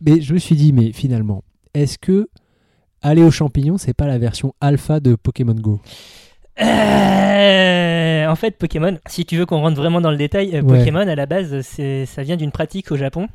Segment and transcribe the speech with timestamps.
[0.00, 1.42] mais je me suis dit, mais finalement,
[1.74, 2.28] est-ce que
[3.02, 5.80] aller aux champignons, c'est pas la version alpha de Pokémon Go?
[6.60, 10.78] Euh, en fait, Pokémon, si tu veux qu'on rentre vraiment dans le détail, euh, Ouais.
[10.78, 13.28] Pokémon à la base, ça vient d'une pratique au Japon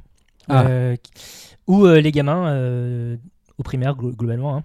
[0.49, 0.65] Ah.
[0.67, 0.95] euh,
[1.67, 3.15] où les gamins,
[3.57, 4.63] au primaire glo- globalement, hein,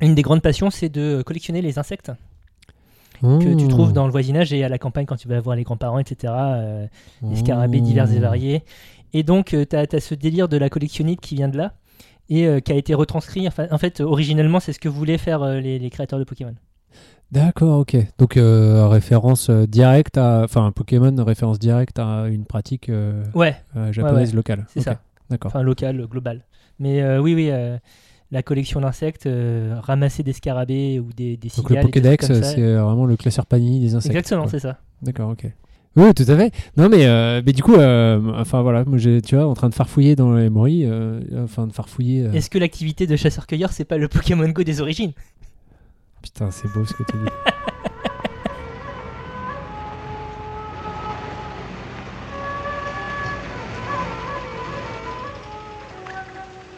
[0.00, 2.10] une des grandes passions, c'est de collectionner les insectes
[3.22, 3.68] que tu Oh.
[3.68, 6.32] trouves dans le voisinage et à la campagne quand tu vas voir les grands-parents, etc.
[7.22, 8.62] des scarabées divers et variés.
[9.12, 11.74] Et donc, tu as, ce délire de la collectionnite qui vient de là
[12.28, 13.46] et euh, qui a été retranscrit.
[13.48, 16.54] Enfin, en fait, originellement, c'est ce que voulaient faire euh, les, les créateurs de Pokémon.
[17.32, 17.96] D'accord, ok.
[18.18, 23.54] Donc euh, référence euh, directe à, enfin Pokémon référence directe à une pratique euh, Ouais,
[23.76, 24.36] euh, japonaise ouais.
[24.36, 24.66] locale.
[24.68, 25.00] c'est ça.
[25.30, 25.50] D'accord.
[25.50, 26.44] Enfin, local, global.
[26.80, 27.78] Mais euh, oui, oui, euh,
[28.32, 32.02] la collection d'insectes, euh, ramasser des scarabées ou des, des Donc le cigales des trucs
[32.02, 34.12] Pokédex, c'est vraiment le classeur Panini des insectes.
[34.12, 34.78] Exactement, c'est ça.
[35.00, 35.46] D'accord, ok.
[35.96, 36.52] Oui, tout à fait.
[36.76, 39.68] Non, mais, euh, mais du coup, euh, enfin voilà, moi, j'ai- tu vois, en train
[39.68, 42.26] de farfouiller dans les moris, euh, enfin de farfouiller.
[42.26, 45.12] euh, Est-ce que l'activité de chasseur-cueilleur, c'est pas le Pokémon Go des origines?
[46.22, 47.24] Putain, c'est beau ce que tu dis.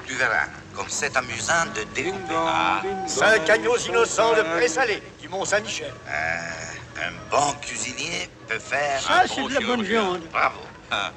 [0.07, 2.35] Tu verras, comme c'est amusant de découper.
[2.37, 5.93] Ah, Cinq agneaux innocents de présalé du Mont-Saint-Michel.
[6.09, 10.21] euh, un bon cuisinier peut faire Ça, un c'est bon de la bonne viande.
[10.31, 10.59] Bravo.
[10.91, 11.11] Ah.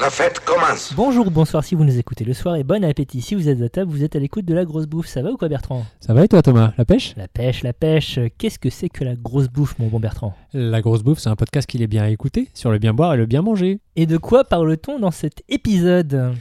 [0.00, 0.94] La fête commence.
[0.94, 3.60] Bonjour ou bonsoir si vous nous écoutez le soir et bon appétit si vous êtes
[3.60, 5.06] à table, vous êtes à l'écoute de la grosse bouffe.
[5.06, 5.84] Ça va ou quoi Bertrand?
[6.00, 6.72] Ça va et toi, Thomas?
[6.78, 7.14] La pêche?
[7.16, 10.34] La pêche, la pêche, qu'est-ce que c'est que la grosse bouffe mon bon Bertrand?
[10.54, 13.12] La grosse bouffe, c'est un podcast qu'il est bien à écouter sur le bien boire
[13.14, 13.80] et le bien manger.
[13.94, 16.34] Et de quoi parle-t-on dans cet épisode?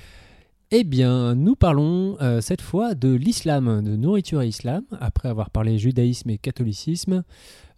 [0.74, 5.50] Eh bien, nous parlons euh, cette fois de l'islam, de nourriture et islam, après avoir
[5.50, 7.24] parlé judaïsme et catholicisme.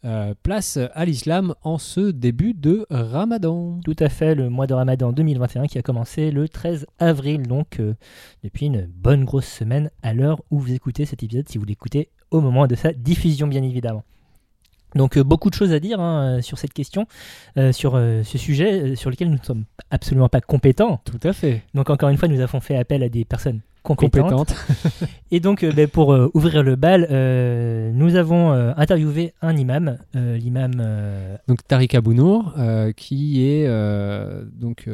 [0.06, 3.80] euh, place à l'islam en ce début de Ramadan.
[3.84, 7.80] Tout à fait, le mois de Ramadan 2021 qui a commencé le 13 avril, donc
[7.80, 7.96] euh,
[8.44, 12.10] depuis une bonne grosse semaine à l'heure où vous écoutez cet épisode, si vous l'écoutez
[12.32, 14.04] au moment de sa diffusion bien évidemment.
[14.96, 17.08] Donc euh, beaucoup de choses à dire hein, euh, sur cette question,
[17.58, 21.02] euh, sur euh, ce sujet euh, sur lequel nous ne sommes absolument pas compétents.
[21.06, 21.64] Tout à fait.
[21.74, 24.30] Donc encore une fois, nous avons fait appel à des personnes compétentes.
[24.32, 24.56] Compétente.
[25.32, 27.02] Et donc, ben, pour ouvrir le bal,
[27.94, 30.72] nous avons interviewé un imam, l'imam
[31.50, 32.54] Donc Tariq Abounour,
[32.96, 33.68] qui est
[34.54, 34.88] donc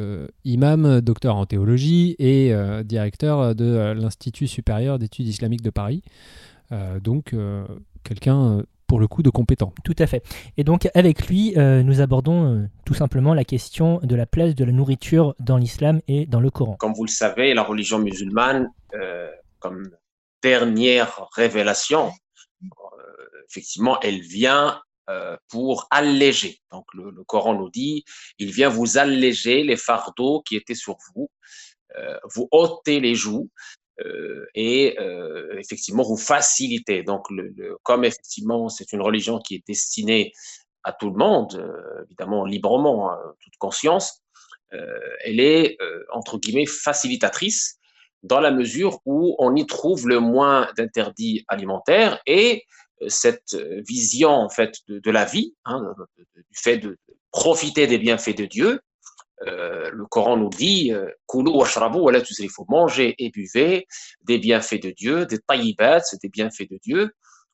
[0.44, 2.52] imam, docteur en théologie et
[2.84, 6.02] directeur de l'Institut supérieur d'études islamiques de Paris.
[7.00, 7.32] Donc
[8.02, 9.72] quelqu'un pour le coup de compétent.
[9.84, 10.24] Tout à fait.
[10.56, 14.56] Et donc avec lui, euh, nous abordons euh, tout simplement la question de la place
[14.56, 16.74] de la nourriture dans l'islam et dans le Coran.
[16.74, 19.30] Comme vous le savez, la religion musulmane, euh,
[19.60, 19.90] comme
[20.42, 22.10] dernière révélation,
[22.64, 24.80] euh, effectivement, elle vient
[25.48, 26.60] pour alléger.
[26.70, 28.04] Donc le, le Coran nous dit,
[28.38, 31.28] il vient vous alléger les fardeaux qui étaient sur vous,
[31.98, 33.50] euh, vous ôter les joues
[34.54, 37.02] et euh, effectivement vous faciliter.
[37.02, 37.26] Donc
[37.82, 40.32] comme effectivement c'est une religion qui est destinée
[40.84, 44.22] à tout le monde, euh, évidemment librement, hein, toute conscience,
[44.72, 44.86] euh,
[45.24, 47.78] elle est euh, entre guillemets facilitatrice
[48.22, 52.64] dans la mesure où on y trouve le moins d'interdits alimentaires et
[53.02, 56.98] euh, cette euh, vision en fait de, la vie, hein, du fait de
[57.30, 58.80] profiter des bienfaits de Dieu.
[59.46, 61.10] Euh, le Coran nous dit euh,
[62.68, 63.86] mangez et buvez
[64.22, 67.10] des bienfaits de Dieu, des tayyibat, des bienfaits de Dieu,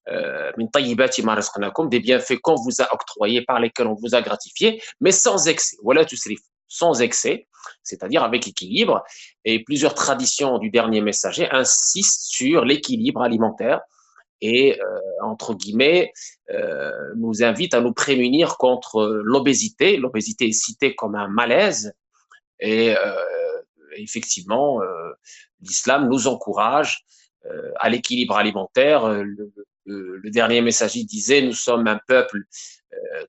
[0.08, 5.48] euh, des bienfaits qu'on vous a octroyés, par lesquels on vous a gratifié, mais sans
[5.48, 5.76] excès.
[5.82, 6.04] Voilà
[6.68, 7.46] sans excès,
[7.84, 9.04] c'est-à-dire avec équilibre.
[9.44, 13.80] Et plusieurs traditions du dernier messager insistent sur l'équilibre alimentaire
[14.40, 16.12] et, euh, entre guillemets,
[16.50, 19.96] euh, nous invitent à nous prémunir contre l'obésité.
[19.96, 21.92] L'obésité est citée comme un malaise.
[22.60, 23.14] Et euh,
[23.96, 24.80] effectivement,
[25.60, 27.04] l'islam nous encourage
[27.80, 29.08] à l'équilibre alimentaire.
[29.08, 29.52] Le,
[29.84, 32.40] le- dernier messager disait, nous sommes un peuple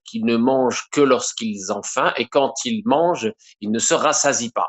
[0.04, 4.50] qui ne mange que lorsqu'ils ont faim, et quand ils mangent, ils ne se rassasient
[4.50, 4.68] pas.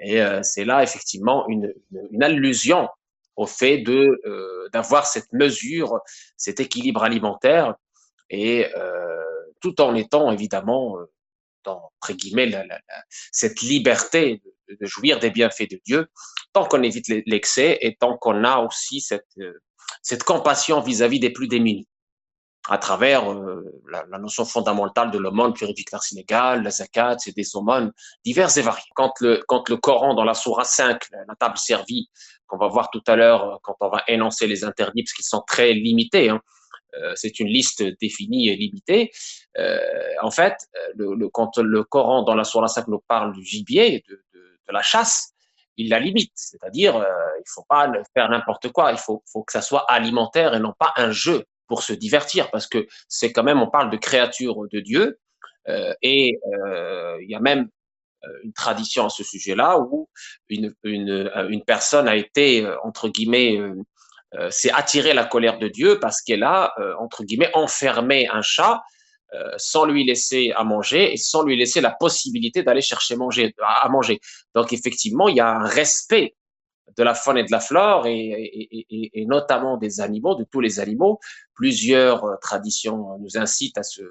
[0.00, 1.72] Et c'est là effectivement une,
[2.10, 2.88] une allusion
[3.38, 6.00] au fait de euh, d'avoir cette mesure,
[6.36, 7.74] cet équilibre alimentaire,
[8.30, 9.22] et euh,
[9.60, 11.04] tout en étant évidemment euh,
[11.64, 16.08] dans entre guillemets la- la- la- cette liberté de, jouir des bienfaits de Dieu,
[16.52, 19.54] tant qu'on évite l'excès et tant qu'on a aussi cette euh,
[20.02, 21.88] cette compassion vis-à-vis des plus démunis
[22.68, 27.56] à travers euh, la, la notion fondamentale de l'aumône purificateur sénégal, la zakat, c'est des
[27.56, 27.92] aumônes
[28.24, 28.82] diverses et variées.
[28.94, 32.08] Quand le, quand le Coran, dans la Sourate 5, la, table servie,
[32.46, 35.24] qu'on va voir tout à l'heure euh, quand on va énoncer les interdits, parce qu'ils
[35.24, 36.40] sont très limités, hein,
[36.94, 39.10] euh, c'est une liste définie et limitée.
[39.58, 39.78] Euh,
[40.22, 40.56] en fait,
[40.94, 44.40] le, le, quand le Coran, dans la Sourate 5, nous parle du gibier, de, de,
[44.68, 45.32] de la chasse,
[45.78, 46.32] il la limite.
[46.34, 47.06] C'est-à-dire, euh,
[47.38, 48.92] il faut pas faire n'importe quoi.
[48.92, 52.50] Il faut, faut que ça soit alimentaire et non pas un jeu pour se divertir,
[52.50, 55.18] parce que c'est quand même, on parle de créatures de Dieu,
[55.68, 57.68] euh, et euh, il y a même
[58.24, 60.08] euh, une tradition à ce sujet-là où
[60.48, 63.58] une, une, une, personne a été, entre guillemets,
[64.50, 68.82] s'est attiré la colère de Dieu parce qu'elle a, entre guillemets, enfermé un chat
[69.56, 73.88] sans lui laisser à manger et sans lui laisser la possibilité d'aller chercher manger, à
[73.88, 74.20] manger.
[74.54, 76.34] Donc effectivement, il y a un respect
[76.96, 80.60] de la faune et de la flore et, et, et, notamment des animaux, de tous
[80.60, 81.18] les animaux.
[81.54, 84.02] Plusieurs euh, traditions nous incitent à, ce,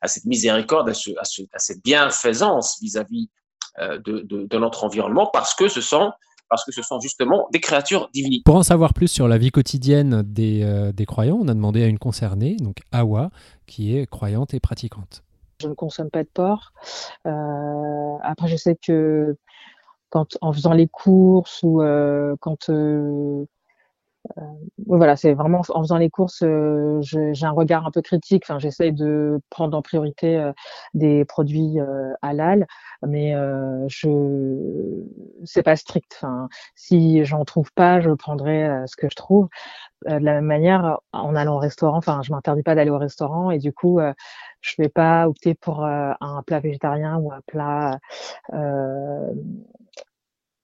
[0.00, 3.28] à cette miséricorde, à, ce, à, ce, à cette bienfaisance vis-à-vis
[3.80, 6.12] euh, de, de, de, notre environnement parce que ce sont
[6.48, 8.42] parce que ce sont justement des créatures divines.
[8.44, 11.82] Pour en savoir plus sur la vie quotidienne des, euh, des croyants, on a demandé
[11.82, 13.30] à une concernée, donc Awa,
[13.66, 15.24] qui est croyante et pratiquante.
[15.60, 16.72] Je ne consomme pas de porc.
[17.26, 19.36] Euh, après, je sais que
[20.14, 23.44] quand en faisant les courses ou euh, quand euh,
[24.38, 24.42] euh,
[24.86, 26.44] voilà, c'est vraiment en faisant les courses,
[27.00, 28.44] j'ai un regard un peu critique.
[28.46, 30.50] Enfin, j'essaye de prendre en priorité
[30.94, 31.78] des produits
[32.22, 32.66] halal,
[33.06, 33.34] mais
[33.88, 35.02] je
[35.44, 36.14] c'est pas strict.
[36.16, 39.48] Enfin, si j'en trouve pas, je prendrai ce que je trouve.
[40.06, 43.50] de la même manière, en allant au restaurant, enfin, je m'interdis pas d'aller au restaurant
[43.50, 44.00] et du coup,
[44.64, 47.98] je vais pas opter pour un plat végétarien ou un plat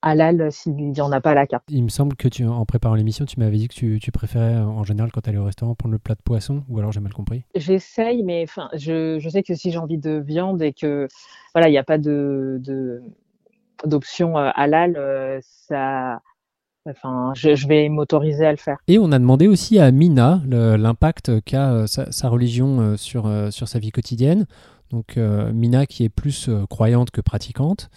[0.01, 1.63] halal s'il n'y en a pas à la carte.
[1.69, 4.57] Il me semble que tu, en préparant l'émission, tu m'avais dit que tu, tu, préférais
[4.57, 6.99] en général quand tu allais au restaurant prendre le plat de poisson, ou alors j'ai
[6.99, 10.73] mal compris J'essaye, mais enfin, je, je, sais que si j'ai envie de viande et
[10.73, 11.07] que
[11.53, 12.59] voilà, il n'y a pas de,
[13.85, 16.21] d'option euh, halal, euh, ça.
[16.89, 18.77] Enfin, je, je vais m'autoriser à le faire.
[18.87, 23.67] Et on a demandé aussi à Mina l'impact qu'a euh, sa, sa, religion sur, sur
[23.67, 24.45] sa vie quotidienne.
[24.89, 27.89] Donc Mina qui est plus croyante que pratiquante.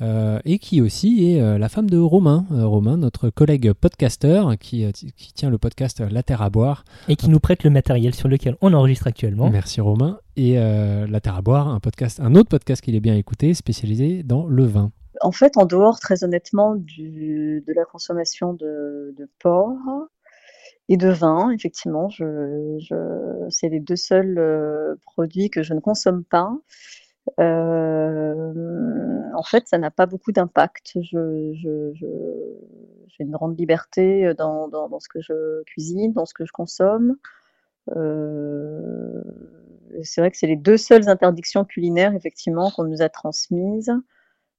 [0.00, 4.56] Euh, et qui aussi est euh, la femme de Romain, euh, Romain, notre collègue podcasteur
[4.56, 6.84] qui, qui, tient le podcast La Terre à boire.
[7.08, 9.50] Et qui nous prête le matériel sur lequel on enregistre actuellement.
[9.50, 10.18] Merci Romain.
[10.36, 14.22] Et La Terre à boire, un, podcast, un autre podcast qu'il est bien écouté, spécialisé
[14.22, 14.92] dans le vin.
[15.20, 19.76] En fait, en dehors, très honnêtement, de la consommation de, porc,
[20.88, 22.08] et de vin, effectivement.
[23.50, 26.52] C'est les deux seuls produits que je ne consomme pas.
[27.40, 28.52] Euh,
[29.34, 30.98] en fait, ça n'a pas beaucoup d'impact.
[31.02, 31.18] J'ai
[33.20, 37.16] une grande liberté dans, ce que je cuisine, dans ce que je consomme.
[37.96, 39.22] Euh,
[40.02, 44.00] c'est vrai que c'est les deux seules interdictions culinaires, effectivement, qu'on nous a transmises euh,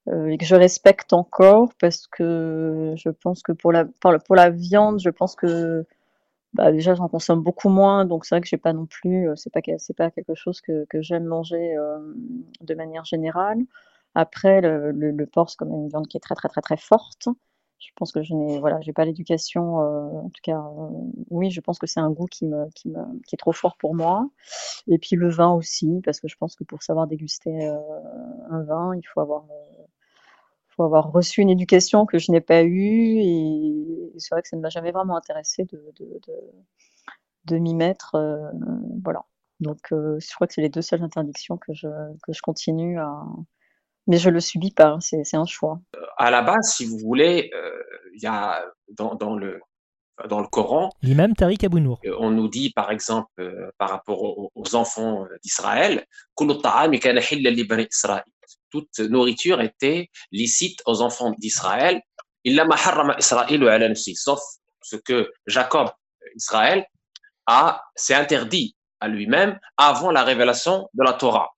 [0.07, 4.99] et que je respecte encore parce que je pense que pour la, pour la viande,
[4.99, 5.85] je pense que
[6.53, 9.35] bah, déjà j'en consomme beaucoup moins, donc c'est vrai que j'ai pas non plus, euh,
[9.35, 11.99] c'est pas c'est pas quelque chose que, j'aime manger euh,
[12.61, 13.59] de manière générale.
[14.15, 16.61] Après, le, le, le porc c'est quand même une viande qui est très très très
[16.61, 17.27] très forte.
[17.79, 20.89] Je pense que je n'ai voilà, j'ai pas l'éducation, euh, en tout cas, euh,
[21.29, 23.77] oui, je pense que c'est un goût qui me, qui me qui est trop fort
[23.77, 24.29] pour moi.
[24.87, 27.77] Et puis le vin aussi, parce que je pense que pour savoir déguster euh,
[28.49, 29.45] un vin, il faut avoir
[30.79, 33.19] avoir reçu une éducation que je n'ai pas eue.
[33.19, 36.21] Et c'est vrai que ça ne m'a jamais vraiment intéressé de, de,
[37.45, 38.15] de, m'y mettre.
[39.03, 39.25] Voilà.
[39.59, 41.89] Donc, je crois que c'est les deux seules interdictions que je,
[42.23, 43.25] que je continue à.
[44.09, 45.79] Mais je le subis pas, hein, c'est un choix.
[46.17, 47.71] À la base, si vous voulez, euh,
[48.15, 48.59] il y a
[48.89, 49.61] dans, dans le
[50.27, 50.89] dans le Coran.
[51.01, 52.01] L'imam Tariq Abounour.
[52.17, 53.29] On nous dit, par exemple,
[53.77, 56.05] par rapport aux, aux enfants d'Israël,
[58.69, 62.01] toute nourriture était licite aux enfants d'Israël.
[64.15, 64.39] Sauf
[64.81, 65.89] ce que Jacob,
[66.35, 66.85] Israël,
[67.45, 71.49] a, s'est interdit à lui-même avant la révélation de la Torah.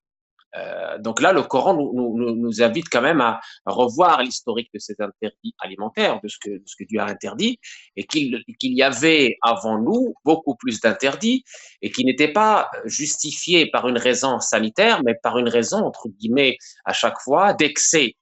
[0.58, 5.56] Euh, donc là, le Coran nous, invite quand même à revoir l'historique de ces interdits
[5.60, 7.60] alimentaires, de ce que, Dieu a interdit,
[7.96, 11.44] et qu'il y avait avant nous beaucoup plus d'interdits,
[11.82, 16.58] et qui n'étaient pas justifiés par une raison sanitaire, mais par une raison, entre guillemets,
[16.86, 18.16] à chaque fois, d'excès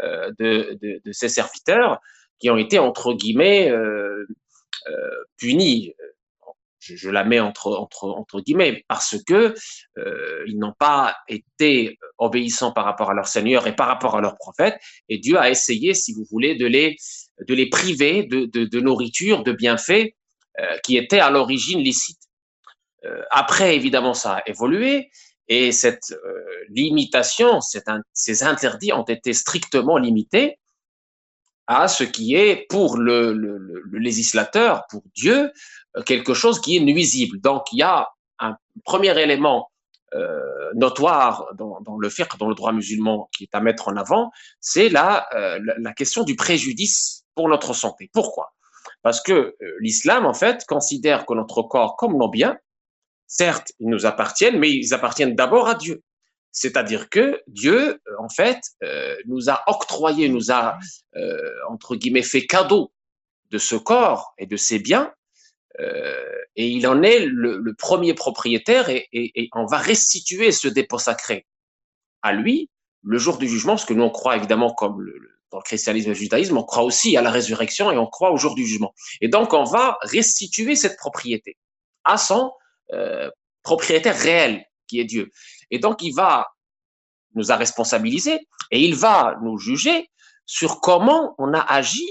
[0.00, 2.00] euh, de, ces serviteurs
[2.38, 4.26] qui ont été, entre guillemets, euh
[5.36, 5.94] punis
[6.96, 9.54] je, la mets entre, entre, entre guillemets, parce que
[9.98, 14.20] euh, ils n'ont pas été obéissants par rapport à leur Seigneur et par rapport à
[14.20, 14.78] leur prophète,
[15.08, 16.96] et Dieu a essayé, si vous voulez, de les,
[17.46, 20.14] de les priver de, de, nourriture, de bienfaits
[20.60, 22.22] euh, qui étaient à l'origine licites.
[23.04, 25.10] Euh, après, évidemment, ça a évolué,
[25.48, 26.14] et cette
[26.68, 27.58] limitation,
[28.12, 30.60] ces interdits ont été strictement limités
[31.66, 35.52] à ce qui est pour le, le législateur, pour Dieu,
[36.06, 37.40] quelque chose qui est nuisible.
[37.40, 39.70] Donc, il y a un premier élément
[40.14, 43.96] euh, notoire dans, dans, le fiqh, dans le droit musulman, qui est à mettre en
[43.96, 48.10] avant, c'est la, euh, la, question du préjudice pour notre santé.
[48.12, 48.52] Pourquoi?
[49.02, 52.56] Parce que euh, l'islam, en fait, considère que notre corps comme nos biens,
[53.28, 56.02] certes, ils nous appartiennent, mais ils appartiennent d'abord à Dieu.
[56.50, 58.58] C'est-à-dire que Dieu, en fait,
[59.26, 60.76] nous a octroyé, nous a,
[61.68, 62.90] entre guillemets, fait cadeau
[63.52, 65.19] de ce corps et de ses biens euh,
[65.78, 71.46] et il en est le, premier propriétaire et, on va restituer ce dépôt sacré
[72.22, 72.68] à lui
[73.02, 75.04] le jour du jugement, parce que nous on croit évidemment comme
[75.50, 78.30] dans le christianisme et le judaïsme, on croit aussi à la résurrection et on croit
[78.30, 78.94] au jour du jugement.
[79.20, 81.56] Et donc on va restituer cette propriété
[82.04, 82.52] à son
[82.92, 83.30] euh,
[83.62, 85.30] propriétaire réel, qui est Dieu.
[85.70, 86.46] Et donc il va
[87.34, 90.10] nous a responsabilisés et il va nous juger
[90.46, 92.08] sur comment on a agi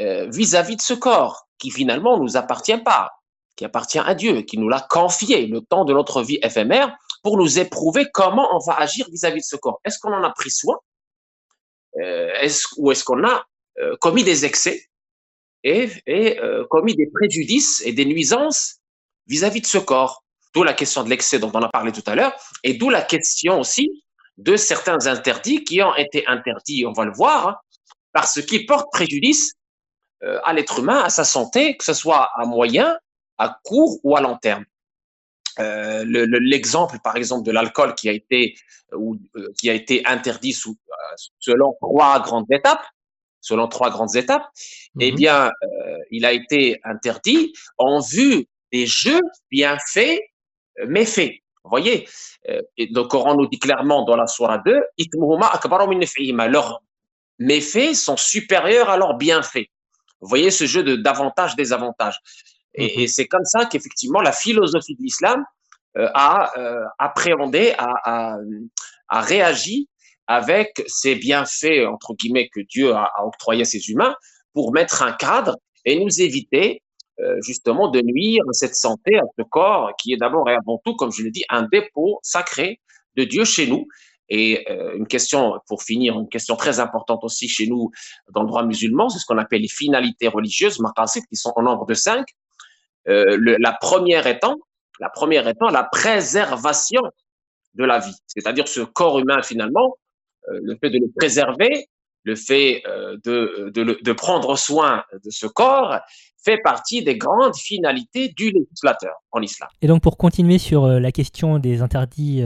[0.00, 3.10] euh, vis-à-vis de ce corps qui finalement nous appartient pas,
[3.56, 7.36] qui appartient à Dieu, qui nous l'a confié le temps de notre vie éphémère pour
[7.36, 9.80] nous éprouver comment on va agir vis-à-vis de ce corps.
[9.84, 10.76] Est-ce qu'on en a pris soin?
[12.00, 13.44] Euh, ou est-ce qu'on a
[13.80, 14.86] euh, commis des excès
[15.64, 16.38] et, et
[16.70, 18.76] commis des préjudices et des nuisances
[19.26, 20.22] vis-à-vis de ce corps?
[20.54, 22.32] D'où la question de l'excès dont on a parlé tout à l'heure,
[22.64, 24.02] et d'où la question aussi
[24.38, 27.60] de certains interdits qui ont été interdits, on va le voir,
[28.12, 29.57] parce qu'ils portent préjudice euh,
[30.20, 32.98] à l'être humain, à sa santé, que ce soit à moyen,
[33.38, 34.64] à court ou à long terme.
[35.60, 38.56] Euh, L'exemple, par exemple, de l'alcool qui a été
[38.92, 42.84] ou euh, qui a été interdit sous, euh, selon trois grandes étapes,
[43.40, 44.46] selon trois grandes étapes,
[45.00, 45.16] eh mhm.
[45.16, 45.52] bien,
[46.10, 49.20] il a été interdit en vue des jeux
[49.50, 50.20] bien faits,
[50.86, 51.34] méfaits.
[51.64, 52.08] Vous voyez,
[52.76, 54.80] et le Coran nous dit clairement dans la Surah 2,
[56.48, 56.82] leurs
[57.38, 59.66] méfaits sont supérieurs à leurs bienfaits.
[60.20, 62.18] Vous voyez ce jeu de davantage désavantage.
[62.74, 63.08] Et, et mhm.
[63.08, 65.44] c'est comme ça qu'effectivement la philosophie de l'islam
[65.96, 68.36] euh, a euh, appréhendé, a, a,
[69.08, 69.88] a, réagi
[70.26, 74.14] avec ces bienfaits entre guillemets que Dieu a, a octroyés à ses humains
[74.52, 76.82] pour mettre un cadre et nous éviter
[77.20, 80.80] euh, justement de nuire à cette santé, à ce corps qui est d'abord et avant
[80.84, 82.80] tout, comme je l'ai dit, un dépôt sacré
[83.16, 83.86] de Dieu chez nous
[84.28, 87.90] et euh, une question, pour finir, une question très importante aussi chez nous
[88.32, 91.62] dans le droit musulman, c'est ce qu'on appelle les finalités religieuses, maqasid, qui sont au
[91.62, 92.26] nombre de cinq.
[93.08, 94.56] Euh, la première étant,
[95.00, 97.00] la première étant la préservation
[97.74, 99.96] de la vie, c'est-à-dire ce corps humain finalement,
[100.48, 101.86] euh, le fait de le préserver,
[102.24, 102.82] le fait
[103.24, 106.00] de, de, de, prendre soin de ce corps
[106.44, 109.68] fait partie des grandes finalités du législateur en islam.
[109.80, 112.42] Et donc pour continuer sur la question des interdits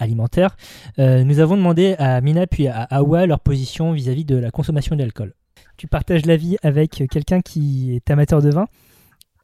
[0.00, 0.56] alimentaire,
[0.98, 4.96] euh, nous avons demandé à Mina puis à Awa leur position vis-à-vis de la consommation
[4.96, 5.34] d'alcool.
[5.76, 8.66] Tu partages la vie avec quelqu'un qui est amateur de vin.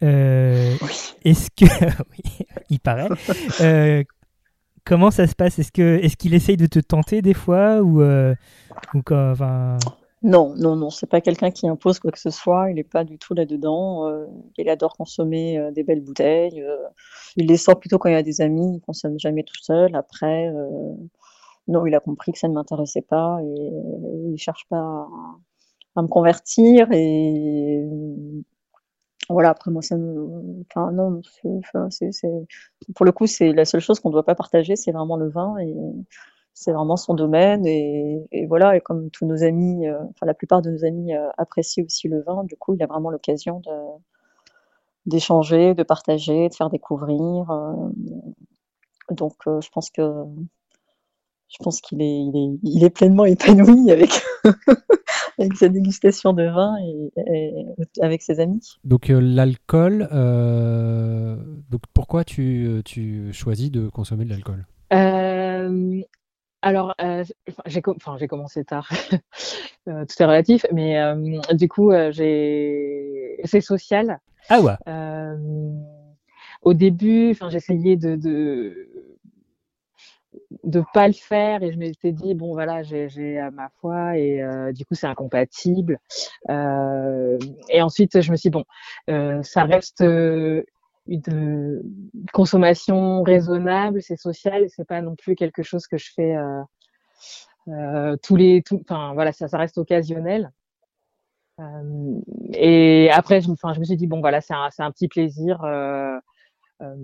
[0.02, 0.75] Euh,
[1.25, 1.64] est-ce que.
[2.12, 3.08] oui, il paraît.
[3.60, 4.02] Euh,
[4.84, 5.58] comment ça se passe?
[5.58, 9.78] Est-ce qu'il est qu'il essaye de te tenter des fois ou, ou enfin...
[10.26, 12.68] Non, non, non, c'est pas quelqu'un qui impose quoi que ce soit.
[12.71, 14.09] Il n'est pas du tout là-dedans.
[14.09, 14.26] Euh,
[14.59, 16.61] il adore consommer euh, des belles bouteilles.
[16.62, 16.76] Euh,
[17.37, 18.78] il les sort plutôt quand il y a des amis.
[18.78, 19.95] Il consomme jamais tout seul.
[19.95, 20.52] Après,
[21.68, 23.73] non, il a compris que ça ne m'intéressait pas et,
[24.33, 25.06] il cherche pas
[25.95, 26.88] à, me convertir.
[26.90, 27.85] Et
[29.30, 29.50] voilà.
[29.50, 31.21] Après, moi, ça me, enfin, non,
[31.90, 32.11] c'est,
[32.97, 35.28] pour le coup, c'est la seule chose qu'on ne doit pas partager, c'est vraiment le
[35.28, 35.73] vin et
[36.56, 40.70] c'est vraiment son domaine et, voilà et comme tous nos amis euh, la plupart de
[40.70, 43.60] nos amis euh, apprécient aussi le vin du coup il a vraiment l'occasion
[45.04, 47.72] d'échanger de partager de faire découvrir euh,
[49.10, 50.02] donc je pense que
[51.48, 52.25] je pense qu'il est,
[52.62, 54.10] il est, pleinement épanoui avec,
[55.54, 58.78] sa dégustation de vin et, avec ses amis.
[58.82, 60.08] Donc l'alcool,
[61.94, 64.66] pourquoi tu choisis de consommer de l'alcool?
[66.66, 67.23] Alors, euh,
[67.66, 68.88] j'ai commencé tard,
[69.88, 74.18] euh, tout est relatif, mais euh, du coup, j'ai c'est social.
[74.49, 74.75] Ah ouais.
[76.62, 78.88] au début, enfin, j'essayais de, de
[80.64, 84.42] de pas le faire et je m'étais dit bon voilà j'ai ma foi et
[84.73, 85.99] du coup c'est incompatible
[86.49, 90.04] et ensuite je me suis dit, bon ça reste
[91.08, 91.82] une
[92.32, 96.62] consommation raisonnable, c'est social, c'est pas non plus quelque chose que je fais euh,
[97.68, 100.52] euh, tous les, enfin voilà, ça, ça reste occasionnel.
[101.60, 102.20] Euh,
[102.52, 105.64] et après, je, enfin, je me suis dit bon voilà, c'est un, un, petit plaisir.
[105.64, 106.18] Euh,
[106.82, 106.94] euh,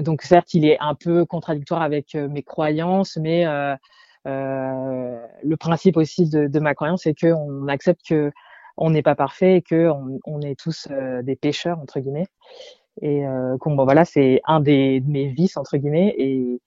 [0.00, 3.44] donc certes, il est un peu contradictoire avec mes croyances, mais
[4.24, 8.32] le principe aussi de, de ma croyance, c'est qu'on accepte que
[8.76, 10.88] on n'est pas parfait et que on, on est tous
[11.22, 12.26] des pécheurs entre guillemets
[13.02, 13.22] et
[13.64, 16.60] bon, voilà, c'est un des de mes vices entre guillemets et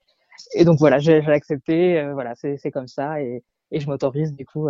[0.53, 4.67] et donc voilà, j'ai accepté, voilà, c'est comme ça et et je m'autorise du coup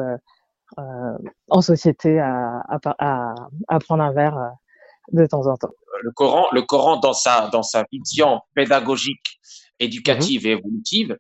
[0.78, 3.36] en société à, à, à,
[3.68, 4.52] à prendre un verre
[5.12, 5.72] de temps en temps.
[6.04, 9.40] Le Coran, le Coran dans sa dans sa vision pédagogique,
[9.80, 11.18] éducative et évolutive,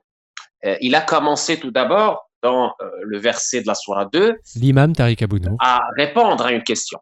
[0.81, 5.55] il a commencé tout d'abord dans le verset de la Surah 2, l'imam Tariq Abounou,
[5.59, 6.99] à répondre à une question.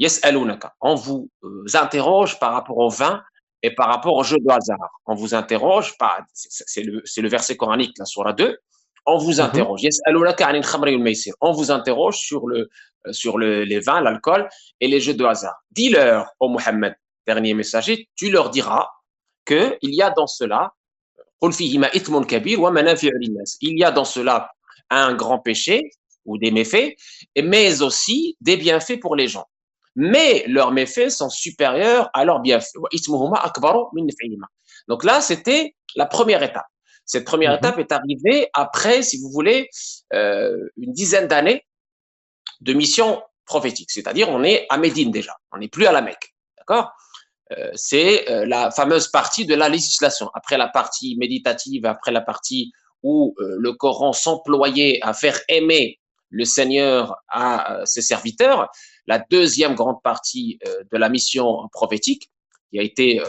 [0.00, 0.20] Yes,
[0.80, 1.28] On vous
[1.74, 3.22] interroge par rapport au vin
[3.62, 5.02] et par rapport au jeu de hasard.
[5.04, 5.94] On vous interroge,
[6.32, 8.56] c'est le, le verset coranique, la Surah 2,
[9.04, 9.40] on vous mhm.
[9.40, 9.80] interroge.
[11.42, 12.70] On vous interroge sur, le,
[13.06, 14.48] euh, sur le, les vins, l'alcool
[14.80, 15.56] et les jeux de hasard.
[15.70, 16.94] Dis-leur, ô Mohammed,
[17.26, 18.88] dernier messager, tu leur diras
[19.46, 20.72] qu'il y a dans cela,
[21.42, 21.78] il
[23.78, 24.50] y a dans cela
[24.90, 25.90] un grand péché
[26.24, 26.94] ou des méfaits,
[27.42, 29.46] mais aussi des bienfaits pour les gens.
[29.96, 32.72] Mais leurs méfaits sont supérieurs à leurs bienfaits.
[34.88, 36.66] Donc là, c'était la première étape.
[37.10, 37.58] Cette première mhm.
[37.58, 39.68] étape est arrivée après, si vous voulez,
[40.12, 41.66] euh, une dizaine d'années
[42.60, 43.90] de mission prophétique.
[43.90, 46.34] C'est-à-dire, on est à Médine déjà, on n'est plus à la Mecque.
[46.56, 46.92] D'accord?
[47.50, 50.30] Euh, C'est euh, la fameuse partie de la législation.
[50.34, 56.44] Après la partie méditative, après la partie où le Coran s'employait à faire aimer le
[56.44, 58.68] Seigneur à ses serviteurs,
[59.10, 62.30] la deuxième grande partie de la mission prophétique,
[62.70, 63.20] qui a été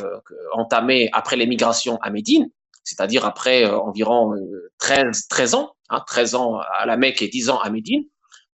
[0.54, 2.50] entamée après l'émigration à Médine,
[2.84, 4.34] c'est-à-dire après euh, environ
[4.80, 8.04] 13, euh, 13 ans, hein, 13 ans à la Mecque et 10 ans à Médine.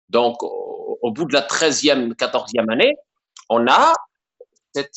[0.08, 2.96] Donc, au, bout de la 13e, 14e année,
[3.48, 3.92] on a
[4.74, 4.92] cette,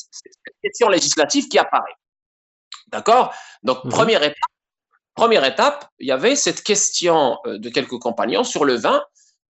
[0.62, 1.94] question législative qui apparaît.
[2.88, 3.34] D'accord?
[3.62, 3.90] Donc, mhm.
[3.90, 4.36] première étape,
[5.14, 9.02] première étape, il y avait cette question euh, de quelques compagnons sur le vin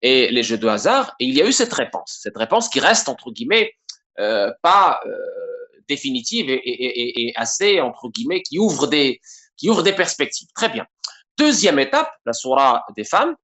[0.02, 2.20] et les jeux de hasard, et il y a eu cette réponse.
[2.22, 3.72] Cette réponse qui reste, entre guillemets,
[4.18, 5.10] euh, pas euh,
[5.88, 9.20] définitive et, et, et, assez, entre guillemets, qui ouvre des,
[9.56, 10.48] qui ouvre des perspectives.
[10.54, 10.86] Très bien.
[11.36, 13.34] Deuxième étape, la Surah des femmes,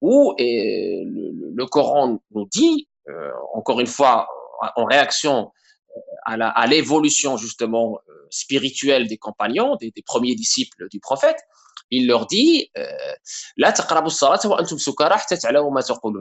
[0.00, 4.28] où le, Coran nous dit, euh, encore une fois,
[4.76, 5.50] en réaction
[5.96, 11.38] euh, à l'évolution justement euh, spirituelle des compagnons, des, premiers disciples du prophète,
[11.90, 12.70] il leur dit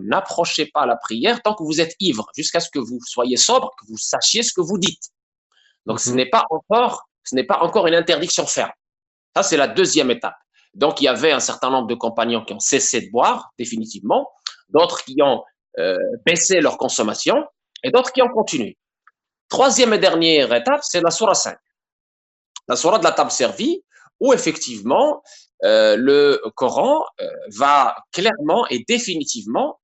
[0.01, 3.71] N'approchez pas la prière tant que vous êtes ivre, jusqu'à ce que vous soyez sobre,
[3.79, 5.09] que vous sachiez ce que vous dites.
[5.85, 6.15] Donc ce mhm.
[6.17, 8.71] n'est pas encore, ce n'est pas encore une interdiction ferme.
[9.35, 10.35] Ça, c'est la deuxième étape.
[10.73, 14.29] Donc, il y avait un certain nombre de compagnons qui ont cessé de boire définitivement,
[14.69, 15.43] d'autres qui ont
[15.79, 17.45] euh, baissé leur consommation
[17.83, 18.77] et d'autres qui ont continué.
[19.49, 21.57] Troisième et dernière étape, c'est la Surah 5.
[22.67, 23.83] La Surah de la table servie,
[24.19, 25.21] où effectivement,
[25.63, 29.79] euh, le Coran euh, va clairement et définitivement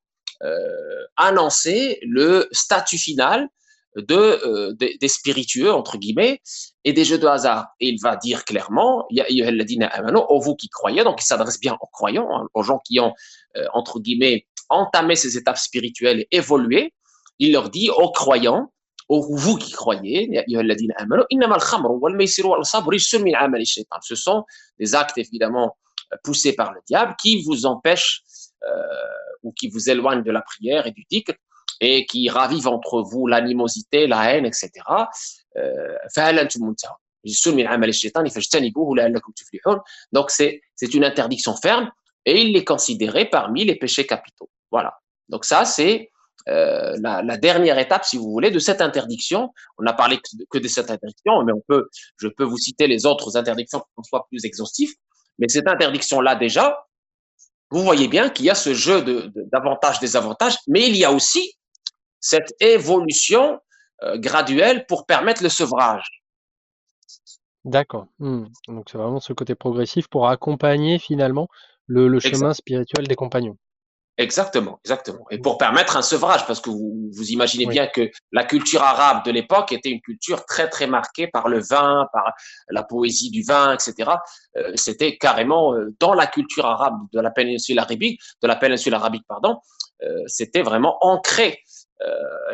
[1.18, 3.50] annoncer le statut final
[3.96, 6.42] de, euh, des, spiritueux, entre guillemets,
[6.84, 7.68] et des jeux de hasard.
[7.80, 12.28] Et il va dire clairement, oh vous qui croyez, donc il s'adresse bien aux croyants,
[12.32, 13.14] hein, aux gens qui ont,
[13.58, 16.94] euh, entre guillemets, entamé ces étapes spirituelles et évolué.
[17.40, 18.72] Il leur dit, aux croyants,
[19.10, 20.30] vous qui croyez,
[24.02, 24.46] ce sont
[24.80, 25.76] des actes évidemment
[26.24, 28.24] poussés par le diable qui vous empêchent
[28.64, 28.84] euh,
[29.44, 31.34] ou qui vous éloignent de la prière et du dhikr
[31.82, 34.72] et qui ravive entre vous l'animosité, la haine, etc.
[35.56, 35.96] Euh,
[40.12, 40.62] donc c'est
[40.94, 41.92] une interdiction ferme
[42.26, 44.50] et il est considéré parmi les péchés capitaux.
[44.72, 45.00] Voilà.
[45.30, 46.12] Donc ça c'est
[46.48, 49.54] euh, la, la, dernière étape, si vous voulez, de cette interdiction.
[49.78, 53.06] On n'a parlé que de, cette interdiction, mais on peut, je peux vous citer les
[53.06, 54.94] autres interdictions pour qu'on soit plus exhaustif.
[55.38, 56.86] Mais cette interdiction-là déjà,
[57.72, 59.02] vous voyez bien qu'il y a ce jeu
[59.52, 61.54] d'avantages, de, désavantages, mais il y a aussi
[62.20, 63.60] cette évolution
[64.04, 66.24] euh, graduelle pour permettre le sevrage.
[67.66, 68.08] D'accord.
[68.20, 68.46] Hmm.
[68.68, 71.48] Donc c'est vraiment ce côté progressif pour accompagner finalement
[71.86, 73.58] le, chemin spirituel des compagnons.
[74.20, 75.26] Exactement, exactement.
[75.32, 79.24] Et pour permettre un sevrage, parce que vous, vous imaginez bien que la culture arabe
[79.24, 82.34] de l'époque était une culture très très marquée par le vin, par
[82.70, 84.12] la poésie du vin, etc.
[84.58, 88.94] Euh, C'était carrément euh, dans la culture arabe de la péninsule arabique, de la péninsule
[88.94, 89.58] arabique, pardon.
[90.04, 91.64] Euh, C'était vraiment ancré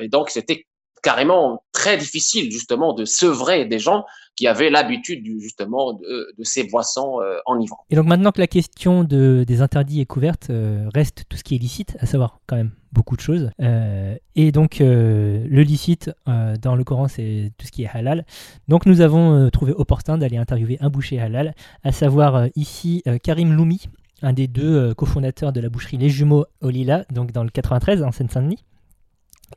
[0.01, 0.65] et donc, c'était
[1.05, 7.21] carrément très difficile justement de sevrer des gens qui avaient l'habitude justement de, ces boissons
[7.21, 7.85] euh, enivrants.
[7.91, 11.43] Et donc maintenant que la question de, des interdits est couverte, euh, reste tout ce
[11.43, 13.51] qui est licite, à savoir quand même beaucoup de choses.
[13.59, 18.25] et donc le licite dans le Coran, c'est tout ce qui est halal.
[18.69, 23.89] Donc nous avons trouvé opportun d'aller interviewer un boucher halal, à savoir ici Karim Loumi,
[24.21, 28.01] un des deux cofondateurs de la boucherie Les Jumeaux au Lila, donc dans le 93
[28.01, 28.63] en Seine-Saint-Denis.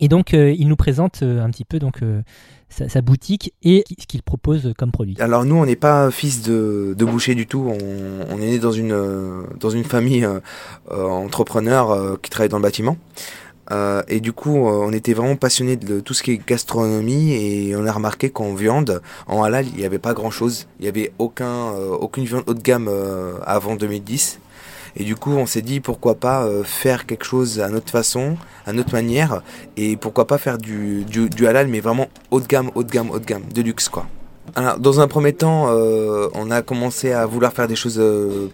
[0.00, 2.22] Et donc, euh, il nous présente euh, un petit peu donc euh,
[2.68, 5.16] sa, boutique et ce qu'il propose comme produit.
[5.18, 7.72] Alors nous, on n'est pas fils de, boucher du tout.
[8.30, 10.28] On, est né dans une dans une famille
[10.90, 12.98] entrepreneur qui travaille dans le bâtiment.
[14.08, 17.86] Et du coup, on était vraiment passionné de tout ce qui est gastronomie et on
[17.86, 20.66] a remarqué qu'en viande, en halal, il n'y avait pas grand-chose.
[20.78, 22.90] Il n'y avait aucun aucune viande haut de gamme
[23.46, 24.40] avant 2010.
[24.98, 28.36] Et du coup, on s'est dit pourquoi pas euh, faire quelque chose à notre façon,
[28.66, 29.42] à notre manière,
[29.76, 33.10] et pourquoi pas faire du, du, halal, mais vraiment haut de gamme, haut de gamme,
[33.10, 34.06] haut de gamme, de luxe quoi.
[34.56, 38.48] Alors, dans un premier temps, euh, on a commencé à vouloir faire des choses euh,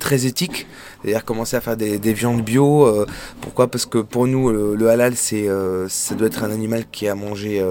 [0.00, 0.66] très éthiques,
[1.02, 3.06] c'est-à-dire commencer à faire des, des viandes bio.
[3.40, 3.68] pourquoi?
[3.68, 5.46] Parce que pour nous, le, le halal, c'est,
[5.88, 7.64] ça doit être un animal qui a mangé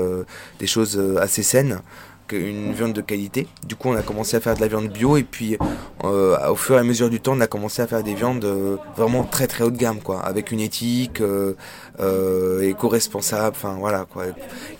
[0.59, 1.81] des choses assez saines,
[2.31, 3.47] une viande de qualité.
[3.67, 5.57] Du coup, on a commencé à faire de la viande bio et puis,
[6.03, 8.45] euh, au fur et à mesure du temps, on a commencé à faire des viandes
[8.45, 13.55] euh, vraiment très très haut de gamme, quoi, avec une éthique euh, éco-responsable.
[13.55, 14.25] Enfin voilà quoi.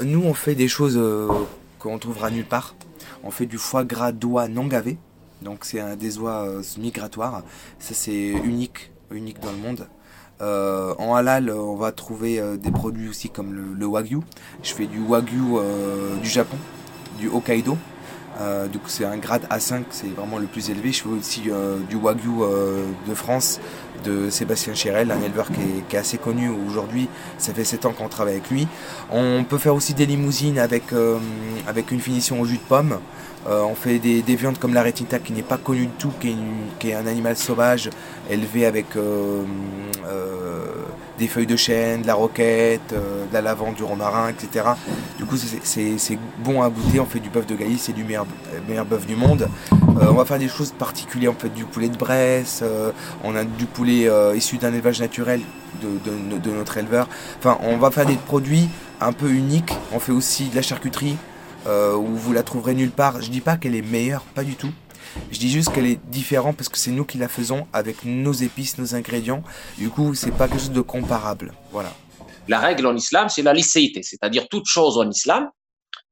[0.04, 1.00] Nous, on fait des choses
[1.80, 2.76] qu'on trouvera nulle part.
[3.24, 4.98] On fait du foie gras d'oie non gavé.
[5.42, 7.44] Donc c'est un des oies migratoires.
[7.80, 9.88] Ça c'est unique, unique dans le monde.
[10.42, 14.20] En halal, on va trouver des produits aussi comme le, wagyu.
[14.64, 15.42] Je fais du wagyu
[16.22, 16.58] du Japon,
[17.18, 17.78] du Hokkaido.
[18.42, 20.92] Euh, coup, c'est un grade A5, c'est vraiment le plus élevé.
[20.92, 23.60] Je fais aussi euh, du wagyu euh, de France,
[24.04, 27.08] de Sébastien Chérel, un éleveur qui est, assez connu aujourd'hui.
[27.38, 28.68] Ça fait 7 ans qu'on travaille avec lui.
[29.10, 30.84] On peut faire aussi des limousines avec,
[31.68, 33.00] avec une finition au jus de pomme.
[33.48, 36.12] Euh, on fait des, des viandes comme la retinta qui n'est pas connue du tout,
[36.20, 36.36] qui
[36.90, 37.90] est, un animal sauvage
[38.30, 39.44] élevé avec euh,
[40.08, 40.66] euh,
[41.20, 44.66] des feuilles de chêne, de la roquette, de la lavande, du romarin, etc.
[45.18, 47.00] Du coup, c'est- bon à goûter.
[47.00, 48.26] On fait du bœuf de Gaïs, c'est du meilleur,
[48.86, 49.48] bœuf du monde.
[49.72, 51.32] On va faire des choses particulières.
[51.38, 52.64] On fait du poulet de Bresse,
[53.24, 55.42] on a du poulet issu d'un élevage naturel
[55.82, 57.08] de, de- de notre éleveur.
[57.40, 58.70] Enfin, on va faire des produits
[59.02, 59.74] un peu uniques.
[59.94, 61.16] On fait aussi de la charcuterie
[61.68, 63.22] euh, où vous la trouverez nulle part.
[63.22, 64.72] Je dis pas qu'elle est meilleure, pas du tout.
[65.32, 68.34] Je dis juste qu'elle est différente parce que c'est nous qui la faisons avec nos
[68.34, 69.44] épices, nos ingrédients.
[69.78, 71.54] Du coup, c'est pas quelque chose de comparable.
[71.72, 71.94] Voilà.
[72.48, 75.50] La règle en islam, c'est la licéité, c'est-à-dire toute chose en islam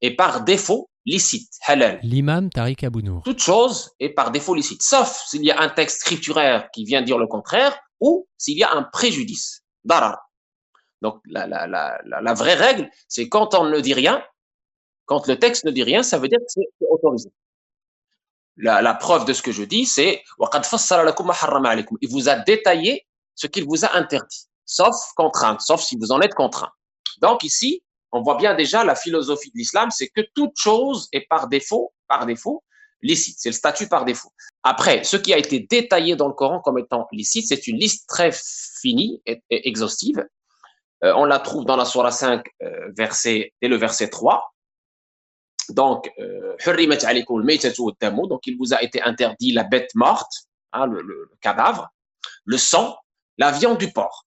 [0.00, 2.00] est par défaut licite, halal.
[2.02, 3.22] L'imam Tariq Abounour.
[3.24, 7.02] Toute chose est par défaut licite, sauf s'il y a un texte scripturaire qui vient
[7.02, 10.18] dire le contraire ou s'il y a un préjudice, darar.
[11.02, 14.22] Donc la, la, la, la, la vraie règle, c'est quand on ne dit rien,
[15.06, 17.30] quand le texte ne dit rien, ça veut dire que c'est autorisé.
[18.56, 20.22] La, la, preuve de ce que je dis, c'est
[22.00, 26.20] Il vous a détaillé ce qu'il vous a interdit, sauf contrainte, sauf si vous en
[26.20, 26.70] êtes contraint.
[27.20, 31.26] Donc ici, on voit bien déjà la philosophie de l'islam, c'est que toute chose est
[31.28, 32.62] par défaut, par défaut,
[33.02, 33.36] licite.
[33.38, 34.30] C'est le statut par défaut.
[34.62, 38.08] Après, ce qui a été détaillé dans le Coran comme étant licite, c'est une liste
[38.08, 38.30] très
[38.80, 40.24] finie et, exhaustive.
[41.02, 44.53] Euh, on la trouve dans la Surah 5, euh, verset, dès le verset 3.
[45.70, 46.56] Donc, euh,
[48.28, 50.32] donc il vous a été interdit la bête morte,
[50.72, 51.88] hein, le, cadavre,
[52.44, 52.96] le sang,
[53.38, 54.26] la viande du porc.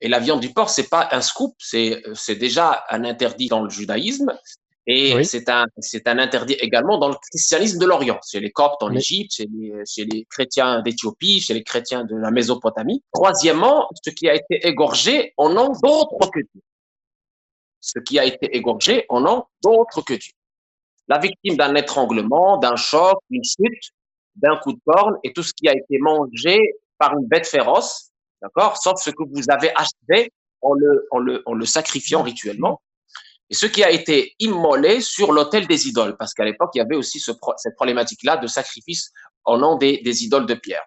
[0.00, 3.70] Et la viande du porc, c'est pas un scoop, c'est déjà un interdit dans le
[3.70, 4.32] judaïsme
[4.86, 5.66] et c'est un,
[6.06, 8.92] un interdit également dans le christianisme de l'Orient, chez les Coptes en.
[8.92, 13.02] Égypte, chez les, chrétiens d'Éthiopie, chez les chrétiens de la Mésopotamie.
[13.12, 16.62] Troisièmement, ce qui a été égorgé en nom d'autres que Dieu.
[17.80, 20.32] Ce qui a été égorgé en nom d'autres que Dieu.
[21.12, 23.84] La victime d'un étranglement, d'un choc, d'une chute,
[24.34, 26.58] d'un coup de corne et tout ce qui a été mangé
[26.96, 31.42] par une bête féroce, d'accord, sauf ce que vous avez achevé en le, en le,
[31.44, 32.80] en le sacrifiant rituellement,
[33.50, 36.80] et ce qui a été immolé sur l'autel des idoles, parce qu'à l'époque, il y
[36.80, 39.12] avait aussi cette problématique-là de sacrifice
[39.44, 40.86] au nom des, idoles de pierre.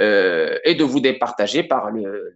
[0.00, 2.32] Euh, et de vous départager par le-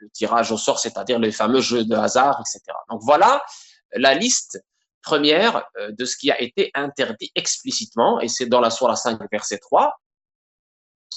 [0.00, 2.60] le tirage au sort, c'est-à-dire les fameux jeux de hasard, etc.
[2.90, 3.40] Donc voilà
[3.92, 4.60] la liste
[5.04, 9.20] première euh, de ce qui a été interdit explicitement, et c'est dans la Sourate 5,
[9.30, 9.94] verset 3.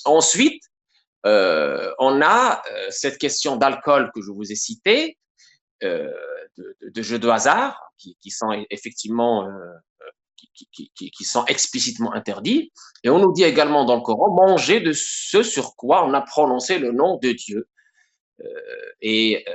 [0.06, 0.64] Ensuite,
[1.26, 5.18] euh, on a euh, cette question d'alcool que je vous ai citée,
[5.82, 9.48] de, jeux de hasard, qui, sont effectivement
[10.56, 12.72] qui, sont explicitement interdits.
[13.04, 16.22] Et on nous dit également dans le Coran, manger de ce sur quoi on a
[16.22, 17.68] prononcé le nom de Dieu.
[19.02, 19.46] Et,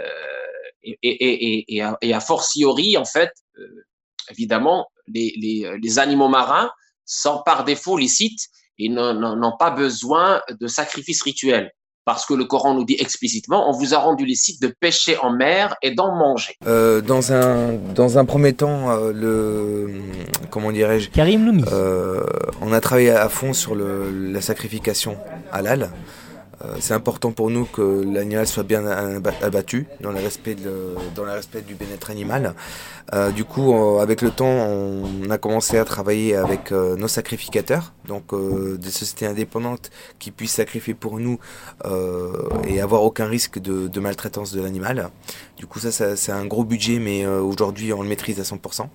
[0.85, 3.33] et, et, a, fortiori, en fait,
[4.31, 6.71] évidemment, les, les, les animaux marins
[7.05, 11.71] sont par défaut licites et n'ont pas besoin de sacrifices rituels.
[12.05, 15.31] Parce que le Coran nous dit explicitement, on vous a rendu licite de pêcher en
[15.31, 16.57] mer et d'en manger.
[16.67, 19.89] Euh, dans, un, dans un premier temps, euh, le.
[20.51, 21.63] Comment dirais-je Karim Loumi.
[21.71, 22.25] euh,
[22.61, 25.17] On a travaillé à fond sur le, la sacrification
[25.53, 25.91] halal.
[26.65, 28.85] Euh, c'est important pour nous que l'animal soit bien
[29.43, 30.57] abattu dans le respect,
[31.15, 32.55] dans le respect du bien-être animal.
[33.15, 37.93] Euh, du coup, euh, avec le temps, on a commencé à travailler avec nos sacrificateurs,
[38.07, 38.35] donc
[38.79, 41.39] des sociétés indépendantes qui puissent sacrifier pour nous
[42.67, 45.11] et avoir aucun risque de, maltraitance de l'animal.
[45.57, 48.87] Du coup, ça, c'est un gros budget, mais aujourd'hui, on le maîtrise à 100%.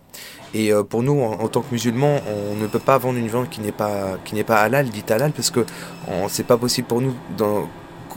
[0.54, 3.62] Et pour nous, en, tant que musulmans, on ne peut pas vendre une viande qui
[3.62, 5.66] n'est pas pas halal, dite halal, parce que
[6.30, 7.14] c'est pas possible pour nous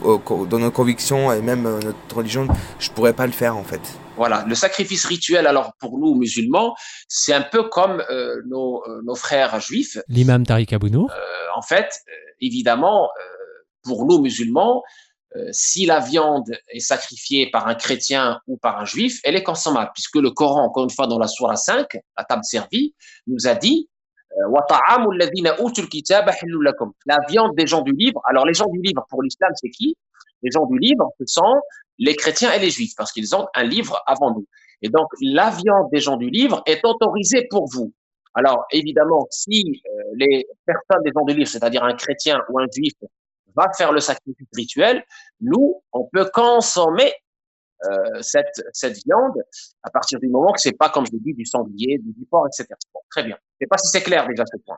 [0.01, 2.47] dans nos convictions et même euh, notre religion,
[2.79, 3.81] je pourrais pas le faire en fait.
[4.17, 6.75] Voilà, le sacrifice rituel, alors pour nous musulmans,
[7.07, 9.97] c'est un peu comme euh, nos, euh, nos, frères juifs.
[10.07, 11.11] L'imam Tariq Abounour.
[11.55, 11.89] en fait,
[12.39, 13.09] évidemment,
[13.83, 14.83] pour nous musulmans,
[15.51, 19.91] si la viande est sacrifiée par un chrétien ou par un juif, elle est consommable,
[19.93, 21.87] puisque le Coran, encore une fois, dans la Surah 5,
[22.17, 22.93] la table servie,
[23.27, 23.89] nous a dit
[27.05, 28.21] la viande des gens du livre.
[28.25, 29.95] Alors, les gens du livre, pour l'islam, c'est qui?
[30.43, 31.61] Les gens du livre, ce sont
[31.99, 34.45] les chrétiens et les juifs, parce qu'ils ont un livre avant nous.
[34.81, 37.93] Et donc, la viande des gens du livre est autorisée pour vous.
[38.33, 42.65] Alors, évidemment, si euh, les personnes des gens du livre, c'est-à-dire un chrétien ou un
[42.73, 42.93] juif,
[43.55, 45.03] va faire le sacrifice rituel,
[45.41, 47.11] nous, on peut consommer
[47.89, 49.41] euh, cette, cette viande
[49.83, 52.47] à partir du moment que c'est pas, comme je l'ai dit, du sanglier, du porc,
[52.47, 52.67] etc.
[52.93, 53.37] Bon, très bien.
[53.59, 54.77] Je sais pas si c'est clair déjà ce point.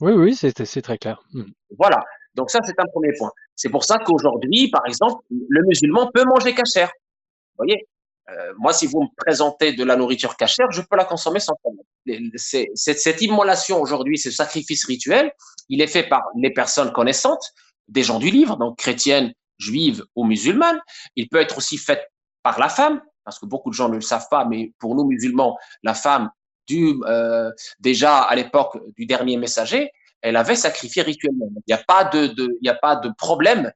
[0.00, 1.22] Oui, oui, c'est très clair.
[1.32, 1.44] Hmm.
[1.78, 2.02] Voilà.
[2.34, 3.30] Donc ça, c'est un premier point.
[3.54, 6.88] C'est pour ça qu'aujourd'hui, par exemple, le musulman peut manger cachère.
[6.88, 7.88] Vous voyez
[8.30, 11.54] euh, Moi, si vous me présentez de la nourriture cachère, je peux la consommer sans
[11.56, 12.30] problème.
[12.36, 15.32] Cette immolation aujourd'hui, ce sacrifice rituel,
[15.70, 17.52] il est fait par les personnes connaissantes,
[17.88, 20.80] des gens du livre, donc chrétiennes, juive ou musulmane.
[21.16, 22.06] Il peut être aussi fait
[22.42, 25.04] par la femme, parce que beaucoup de gens ne le savent pas, mais pour nous
[25.04, 26.30] musulmans, la femme,
[26.66, 29.90] du, euh, déjà à l'époque du dernier messager,
[30.20, 31.48] elle avait sacrifié rituellement.
[31.54, 33.72] Il n'y a pas de, de, a pas de problème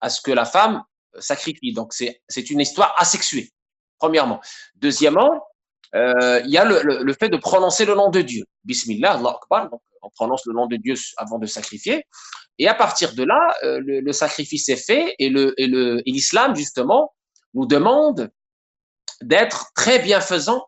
[0.00, 0.82] à ce que la femme
[1.18, 1.72] sacrifie.
[1.72, 3.50] Donc c'est, une histoire asexuée.
[3.98, 4.40] Premièrement.
[4.74, 5.44] Deuxièmement,
[5.94, 8.44] euh, il y a le, le, fait de prononcer le nom de Dieu.
[8.64, 9.68] Bismillah, Allah Akbar.
[10.02, 12.04] On prononce le nom de Dieu avant de sacrifier.
[12.58, 17.14] Et à partir de là, euh, le, sacrifice est fait et l'islam justement
[17.54, 18.30] nous demande
[19.22, 20.66] d'être très bienfaisant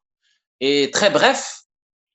[0.60, 1.62] et très bref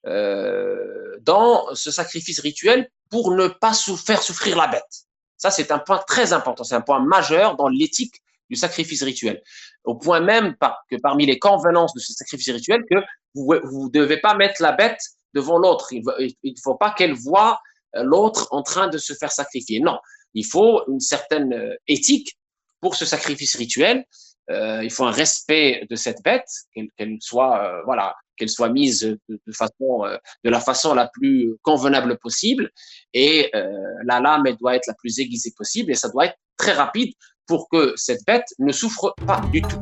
[0.07, 5.05] euh, dans ce sacrifice rituel pour ne pas faire souffrir la bête.
[5.37, 8.15] Ça, c'est un point très important, c'est un point majeur dans l'éthique
[8.49, 9.41] du sacrifice rituel.
[9.83, 10.55] Au point même
[10.89, 12.97] que parmi les convenances de ce sacrifice rituel, que
[13.35, 14.99] vous ne devez pas mettre la bête
[15.33, 15.91] devant l'autre.
[15.91, 17.59] Il ne faut pas qu'elle voie
[17.95, 19.79] euh, l'autre en train de se faire sacrifier.
[19.79, 19.97] Non,
[20.33, 22.37] il faut une certaine euh, éthique
[22.81, 24.05] pour ce sacrifice rituel.
[24.49, 29.19] Euh, il faut un respect de cette bête, qu'elle soit voilà, qu'elle soit mise de,
[29.29, 32.71] de la façon la plus convenable possible.
[33.13, 36.73] Et la lame elle doit être la plus aiguisée possible et ça doit être très
[36.73, 37.13] rapide
[37.45, 39.81] pour que cette bête ne souffre pas du tout.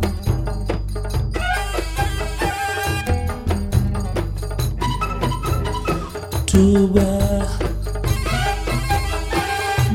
[6.57, 7.45] Subah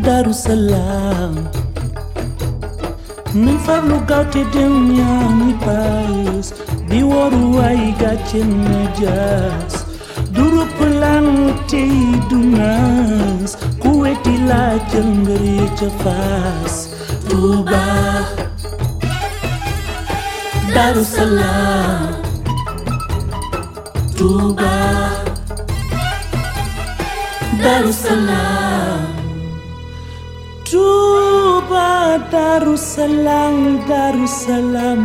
[0.06, 1.50] Darussalam
[3.34, 6.54] Min fablu gawte duniya mi pais
[6.86, 9.82] di waru wai gacen najas
[10.30, 11.82] duru pulang te
[12.30, 16.94] dunas kuweti la jengri cefas.
[17.26, 17.82] Tuba.
[20.70, 22.22] Darussalam.
[24.14, 25.21] Tuba.
[27.62, 29.00] Darussalam.
[30.66, 35.02] Tuba Darussalam Darussalam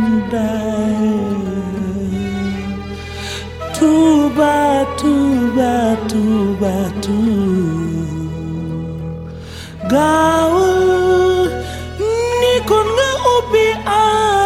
[3.78, 4.58] Tuba
[4.98, 7.88] Tuba Tuba Tuba.
[9.88, 11.48] Gaul
[12.42, 14.37] ni kon nga ubbi as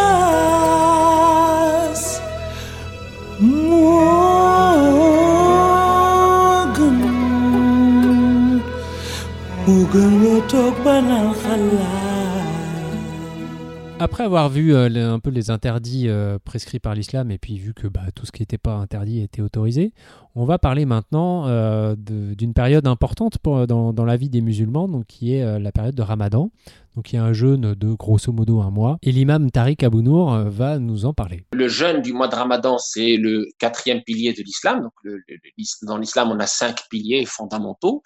[14.00, 17.58] Après avoir vu euh, le- un peu les interdits euh, prescrits par l'islam et puis
[17.58, 19.92] vu que bah, tout ce qui n'était pas interdit était autorisé,
[20.34, 24.40] on va parler maintenant euh, de- d'une période importante pour- dans, dans la vie des
[24.40, 26.50] musulmans, donc qui est euh, la période de Ramadan.
[26.96, 28.96] Donc il y a un jeûne de grosso modo un mois.
[29.02, 31.44] Et l'imam Tariq Abounour va nous en parler.
[31.52, 34.80] Le jeûne du mois de Ramadan, c'est le quatrième pilier de l'islam.
[34.82, 38.02] Donc, le- le- le- dans l'islam, on a cinq piliers fondamentaux.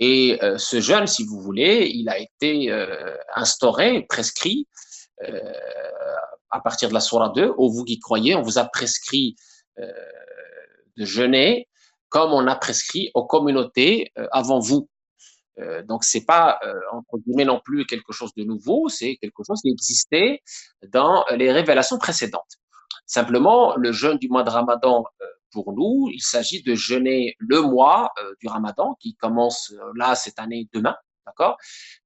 [0.00, 4.66] Et euh, ce jeûne, si vous voulez, il a été euh, instauré, prescrit
[5.28, 5.38] euh,
[6.50, 7.52] à partir de la Surah 2.
[7.58, 9.36] Ô vous qui croyez, on vous a prescrit
[9.78, 11.68] de jeûner
[12.10, 14.90] comme on a prescrit aux communautés avant vous.
[15.84, 16.58] Donc c'est pas
[16.92, 20.42] entre guillemets non plus quelque chose de nouveau, c'est quelque chose qui existait
[20.88, 22.58] dans les révélations précédentes.
[23.06, 25.04] Simplement, le jeûne du mois de Ramadan
[25.52, 30.68] pour nous, il s'agit de jeûner le mois du Ramadan qui commence là cette année
[30.72, 31.56] demain, d'accord?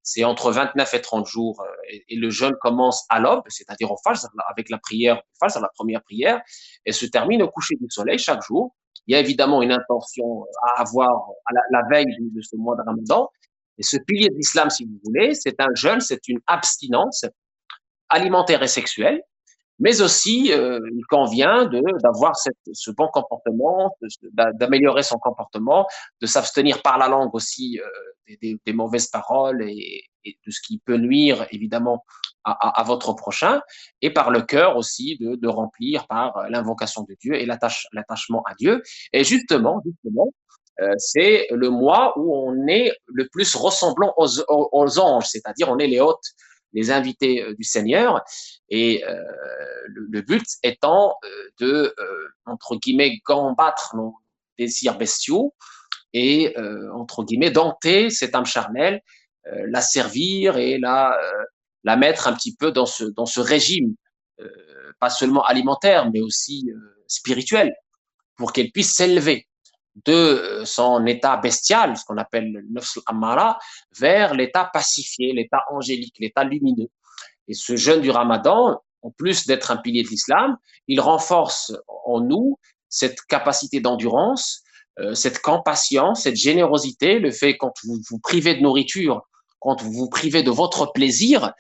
[0.03, 4.29] C'est entre 29 et 30 jours et, le jeûne commence à l'aube, c'est-à-dire au Fajr
[4.51, 6.41] avec la prière, Fajr, la première prière,
[6.87, 8.75] et se termine au coucher du soleil chaque jour.
[9.07, 11.13] Il y a évidemment une intention à avoir
[11.47, 13.29] à la, veille de, ce mois de Ramadan.
[13.77, 17.25] Et ce pilier de l'islam, si vous voulez, c'est un jeûne, c'est une abstinence
[18.09, 19.23] alimentaire et sexuelle,
[19.79, 23.97] mais aussi euh, il convient de d'avoir ce bon comportement,
[24.55, 25.87] d'améliorer son comportement,
[26.21, 30.61] de s'abstenir par la langue aussi euh, des, des, mauvaises paroles et, et, de ce
[30.67, 32.05] qui peut nuire évidemment
[32.45, 33.61] à, à, votre prochain,
[34.03, 38.55] et par le cœur aussi de, de remplir par l'invocation de Dieu et l'attachement à
[38.55, 38.83] Dieu.
[39.13, 40.29] Et justement, justement,
[40.81, 45.79] euh, c'est le mois où on est le plus ressemblant aux, aux, anges, c'est-à-dire on
[45.79, 46.25] est les hôtes,
[46.75, 48.23] les invités euh, du Seigneur,
[48.69, 49.17] et euh,
[49.87, 51.29] le, but étant euh,
[51.61, 51.95] de,
[52.45, 54.15] entre guillemets, combattre nos
[54.59, 55.55] désirs bestiaux
[56.13, 56.55] et,
[56.95, 59.03] entre guillemets, dompter cette âme charnelle,
[59.45, 61.19] la servir et la,
[61.83, 63.97] la mettre un petit peu dans ce, dans ce régime,
[65.01, 66.71] pas seulement alimentaire, mais aussi
[67.09, 67.75] spirituel,
[68.37, 69.49] pour qu'elle puisse s'élever
[70.07, 73.59] de euh, son état bestial, ce qu'on appelle le nafs amara,
[73.99, 76.89] vers l'état pacifié, l'état angélique, l'état lumineux.
[77.49, 80.57] Et ce jeûne du ramadan, en plus d'être un pilier de l'islam,
[80.89, 81.73] il renforce
[82.07, 84.63] en nous cette capacité d'endurance,
[84.99, 89.23] euh, cette compassion, cette générosité, le fait quand vous vous privez de nourriture,
[89.61, 91.53] quand vous vous privez de votre plaisir,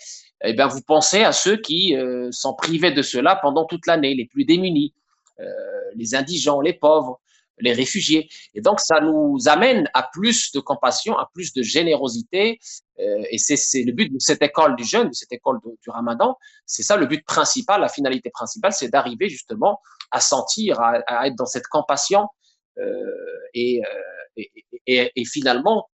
[0.42, 4.14] eh bien vous pensez à ceux qui euh, sont privés de cela pendant toute l'année,
[4.14, 4.94] les plus démunis,
[5.96, 7.20] les indigents, les pauvres
[7.58, 8.28] les réfugiés.
[8.54, 12.58] Et donc, ça nous amène à plus de compassion, à plus de générosité.
[12.98, 16.36] Euh, et c'est le but de cette école du jeûne, de cette école du ramadan.
[16.66, 21.36] C'est ça le but principal, la finalité principale, c'est d'arriver justement à sentir, à, être
[21.36, 22.26] dans cette compassion.
[22.78, 23.02] Euh,
[23.54, 24.42] et, euh,
[24.86, 25.88] et, et, finalement,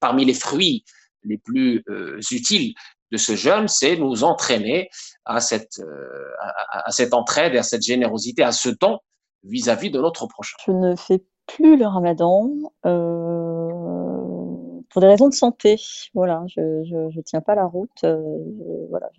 [0.00, 0.84] parmi les fruits
[1.24, 2.74] les plus euh, utiles
[3.12, 4.88] de ce jeûne, c'est nous entraîner
[5.24, 8.98] à cette, euh, à, à, cette entraide et à cette générosité, à ce don
[9.48, 10.56] vis-à-vis de notre prochain.
[10.66, 12.50] Je ne fais plus le ramadan
[12.84, 13.70] euh,
[14.90, 15.76] pour des raisons de santé.
[16.14, 18.04] Voilà, je ne tiens pas la route.
[18.04, 18.20] Euh,
[18.90, 19.10] voilà,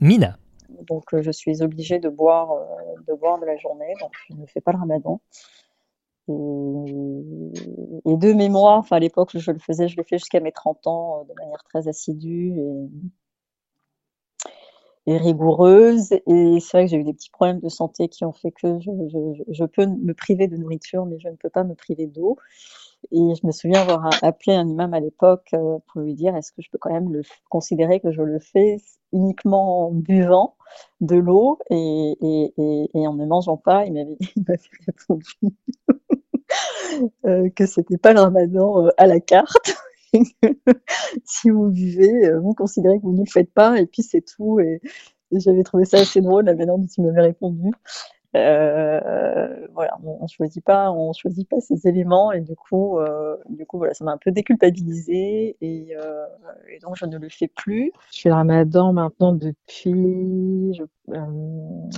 [0.00, 0.38] Mina.
[0.86, 2.48] Donc euh, je suis obligée de boire,
[3.06, 5.20] de boire de la journée, donc je ne fais pas le ramadan.
[6.28, 6.32] Et,
[8.16, 11.24] de mémoire, enfin à l'époque je le faisais, je l'ai fait jusqu'à mes 30 ans
[11.28, 12.88] de manière très assidue et
[15.06, 16.12] et rigoureuse.
[16.12, 18.78] Et c'est vrai que j'ai eu des petits problèmes de santé qui ont fait que
[18.80, 22.06] je, je, je, peux me priver de nourriture, mais je ne peux pas me priver
[22.06, 22.36] d'eau.
[23.10, 26.52] Et je me souviens avoir appelé un imam à l'époque euh, pour lui dire est-ce
[26.52, 28.76] que je peux quand même le considérer que je le fais
[29.12, 30.56] uniquement en buvant
[31.00, 32.52] de l'eau et, et,
[32.94, 33.84] et, en ne mangeant pas?
[33.86, 34.18] Il m'avait
[34.86, 35.32] répondu
[37.24, 39.74] euh, que c'était pas le ramadan euh, à la carte.
[41.24, 44.22] si vous buvez, euh, vous considérez que vous ne le faites pas, et puis c'est
[44.22, 44.60] tout.
[44.60, 44.80] Et,
[45.34, 47.70] j'avais trouvé ça assez drôle la manière dont il m'avait répondu.
[48.34, 53.36] Euh, voilà, on, ne choisit pas, on choisit pas ces éléments, et du coup, euh,
[53.50, 56.24] du coup, voilà, ça m'a un peu déculpabilisé, et, euh,
[56.70, 57.92] et, donc je ne le fais plus.
[58.10, 61.20] Je fais le Ramadan maintenant depuis, euh,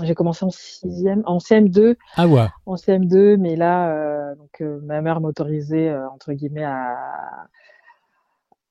[0.02, 1.96] j'ai commencé en sixième, en CM2.
[2.16, 2.46] Ah ouais.
[2.66, 6.96] En CM2, mais là, donc ma mère m'autorisait entre guillemets à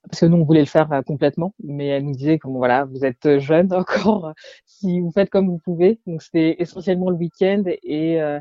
[0.09, 2.85] parce que nous on voulait le faire euh, complètement, mais elle nous disait que voilà,
[2.85, 4.33] vous êtes jeune encore,
[4.65, 5.99] si vous faites comme vous pouvez.
[6.07, 8.39] Donc c'était essentiellement le week-end et euh,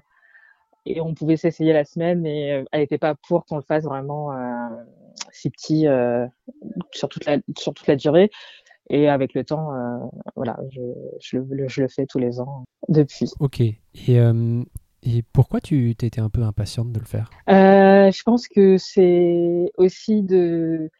[0.85, 3.85] et on pouvait s'essayer la semaine, mais euh, elle n'était pas pour qu'on le fasse
[3.85, 4.69] vraiment euh,
[5.31, 6.27] si petit euh,
[6.93, 8.31] sur toute la sur toute la durée.
[8.91, 9.99] Et avec le temps, euh,
[10.35, 10.81] voilà, je,
[11.21, 13.31] je, le, je le fais tous les ans depuis.
[13.39, 13.61] Ok.
[13.61, 14.19] Et
[15.05, 17.31] et pourquoi tu étais un peu impatiente de le faire?
[17.49, 20.91] Euh, Je pense que c'est aussi de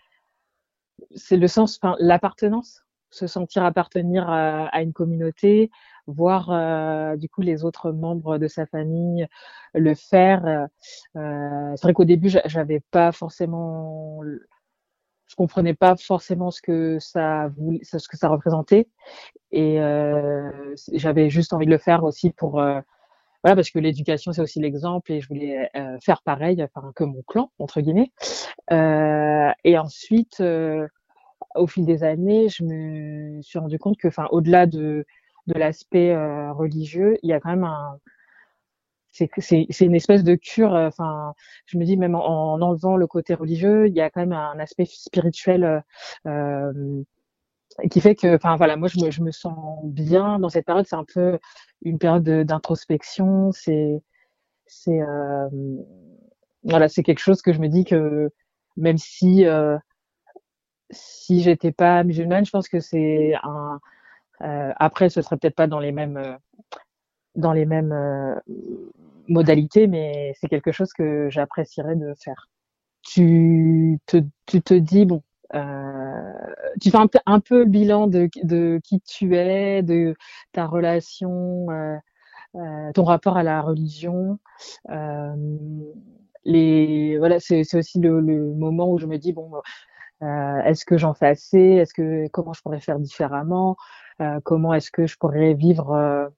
[1.15, 5.71] c'est le sens, enfin, l'appartenance, se sentir appartenir à, à une communauté,
[6.07, 9.27] voir euh, du coup les autres membres de sa famille
[9.75, 10.69] le faire.
[11.17, 14.23] Euh, c'est vrai qu'au début, j'avais pas forcément,
[15.27, 17.51] je comprenais pas forcément ce que ça
[17.83, 18.89] ce que ça représentait,
[19.51, 22.81] et euh, j'avais juste envie de le faire aussi pour euh,
[23.43, 27.05] voilà, parce que l'éducation, c'est aussi l'exemple et je voulais euh, faire pareil, enfin, que
[27.05, 28.13] mon clan, entre guillemets.
[28.73, 30.87] Euh, et ensuite, euh,
[31.57, 35.07] au fil des années, je me suis rendu compte que, enfin, au-delà de,
[35.49, 37.99] de l'aspect euh, religieux, il y a quand même un,
[39.11, 40.75] c'est c'est c'est une espèce de cure.
[40.75, 41.35] euh, Enfin,
[41.67, 44.33] je me dis même en, en enlevant le côté religieux, il y a quand même
[44.33, 45.83] un aspect spirituel
[47.81, 50.67] euh, qui fait que, enfin voilà, moi je me je me sens bien dans cette
[50.67, 50.87] période.
[50.89, 51.39] C'est un peu
[51.83, 53.53] une période de- d'introspection.
[53.53, 54.03] C'est
[54.67, 55.49] c'est euh,
[56.65, 58.31] voilà, c'est quelque chose que je me dis que
[58.77, 59.77] même si euh,
[60.91, 63.81] si j'étais pas musulmane, je pense que c'est un
[64.43, 66.37] euh, après ce serait peut-être pas dans les mêmes euh,
[67.35, 68.35] dans les mêmes euh,
[69.29, 72.49] modalités, mais c'est quelque chose que j'apprécierais de faire.
[73.03, 75.23] Tu te, tu te dis, bon,
[75.55, 76.33] euh,
[76.81, 80.15] tu fais un, un peu le bilan de, de qui tu es, de
[80.53, 81.97] ta relation, euh,
[82.57, 84.39] euh, ton rapport à la religion.
[84.91, 85.35] Euh,
[86.45, 89.51] les, voilà, c'est aussi le, le moment où je me dis, bon,
[90.21, 91.59] est-ce que j'en fais assez?
[91.59, 93.77] Est-ce que comment je pourrais faire différemment?
[94.45, 96.31] Comment est-ce que je pourrais vivre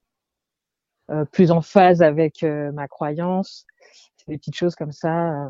[1.31, 3.65] plus en phase avec ma croyance?
[4.17, 5.49] C'est des petites choses comme ça,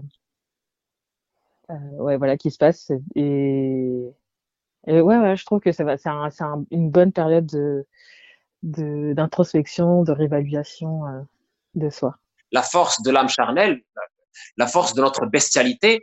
[1.70, 2.91] ouais, voilà, qui se passent.
[3.16, 4.01] Et,
[4.88, 7.45] et ouais, ouais, je trouve que ça va, c'est un, c'est un- une bonne période
[7.47, 7.86] de,
[8.63, 11.22] de, d'introspection, de réévaluation euh,
[11.76, 12.18] de soi.
[12.51, 13.82] La force de l'âme charnelle,
[14.57, 16.01] la force de notre bestialité,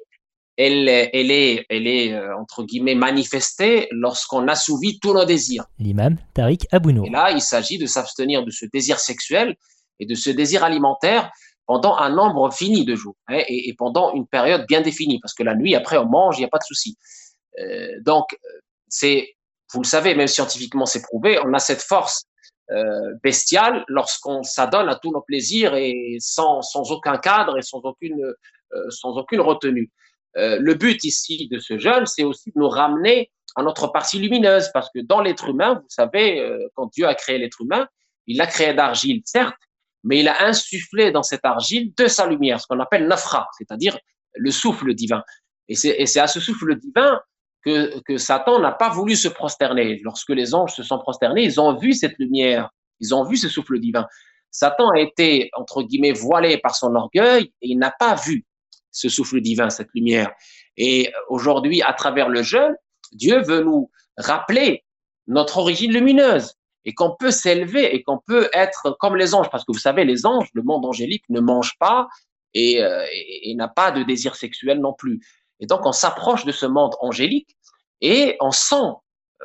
[0.57, 5.65] elle, est- elle est, elle est euh, entre guillemets manifestée lorsqu'on assouvit tous nos désirs.
[5.79, 7.05] L'imam Tariq Abouno.
[7.05, 9.57] Et là, il s'agit de s'abstenir de ce désir sexuel
[10.01, 11.31] et de ce désir alimentaire
[11.73, 15.43] pendant un nombre fini de jours hein, et, pendant une période bien définie, parce que
[15.43, 16.99] la nuit, après, on mange, il n'y a pas de souci.
[17.59, 18.39] Euh, donc,
[18.89, 19.35] c'est,
[19.73, 22.25] vous le savez, même scientifiquement, c'est prouvé, on a cette force
[22.73, 27.81] euh, bestiale lorsqu'on s'adonne à tous nos plaisirs et sans, sans aucun cadre et sans
[27.85, 29.91] aucune, euh, sans aucune retenue.
[30.35, 34.69] Le but ici de ce jeûne, c'est aussi de nous ramener à notre partie lumineuse,
[34.75, 37.87] parce que dans l'être humain, vous savez, quand Dieu a créé l'être humain,
[38.27, 39.57] il l'a créé d'argile, certes,
[40.05, 43.99] mais il a insufflé dans cette argile de sa lumière, ce qu'on appelle nafra, c'est-à-dire
[44.35, 45.23] le souffle divin.
[45.69, 47.21] Et c'est à ce souffle divin
[47.65, 50.01] que, que Satan n'a pas voulu se prosterner.
[50.03, 53.49] Lorsque les anges se sont prosternés, ils ont vu cette lumière, ils ont vu ce
[53.49, 54.07] souffle divin.
[54.51, 58.45] Satan a été, entre guillemets, voilé par son orgueil et il n'a pas vu
[58.91, 60.31] ce souffle divin, cette lumière.
[60.77, 62.75] Et aujourd'hui, à travers le jeûne,
[63.13, 64.85] Dieu veut nous rappeler
[65.27, 66.55] notre origine lumineuse
[66.85, 69.51] et qu'on peut s'élever et qu'on peut être comme les anges.
[69.51, 72.09] Parce que vous savez, les anges, le monde angélique ne mange pas
[72.55, 75.21] et, euh, et, et n'a pas de désir sexuel non plus.
[75.61, 77.57] Et donc, on s'approche de ce monde angélique
[78.01, 78.91] et on sent,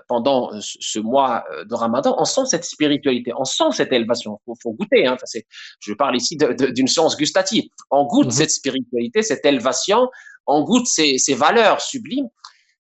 [0.08, 4.40] pendant ce ce mois euh, de Ramadan, on sent cette spiritualité, on sent cette élévation.
[4.40, 5.06] Il faut, faut goûter.
[5.08, 5.14] Hein.
[5.16, 5.40] Enfin,
[5.80, 7.66] je parle ici d'une science gustative.
[7.92, 8.32] On goûte Mhm.
[8.32, 10.10] cette spiritualité, cette élévation,
[10.48, 12.30] on goûte ces, ces valeurs sublimes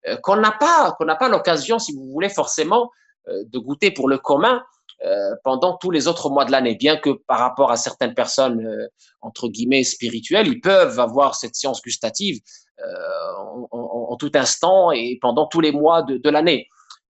[0.09, 2.88] euh, qu'on n'a pas, qu'on n'a pas l'occasion, si vous voulez, forcément euh,
[3.26, 4.62] de goûter pour le commun
[5.04, 6.76] euh, pendant tous les autres mois de l'année.
[6.76, 8.86] Bien que par rapport à certaines personnes euh,
[9.20, 12.40] entre guillemets spirituelles, ils peuvent avoir cette science gustative
[12.80, 16.68] euh, en tout instant et pendant tous les mois de, de l'année.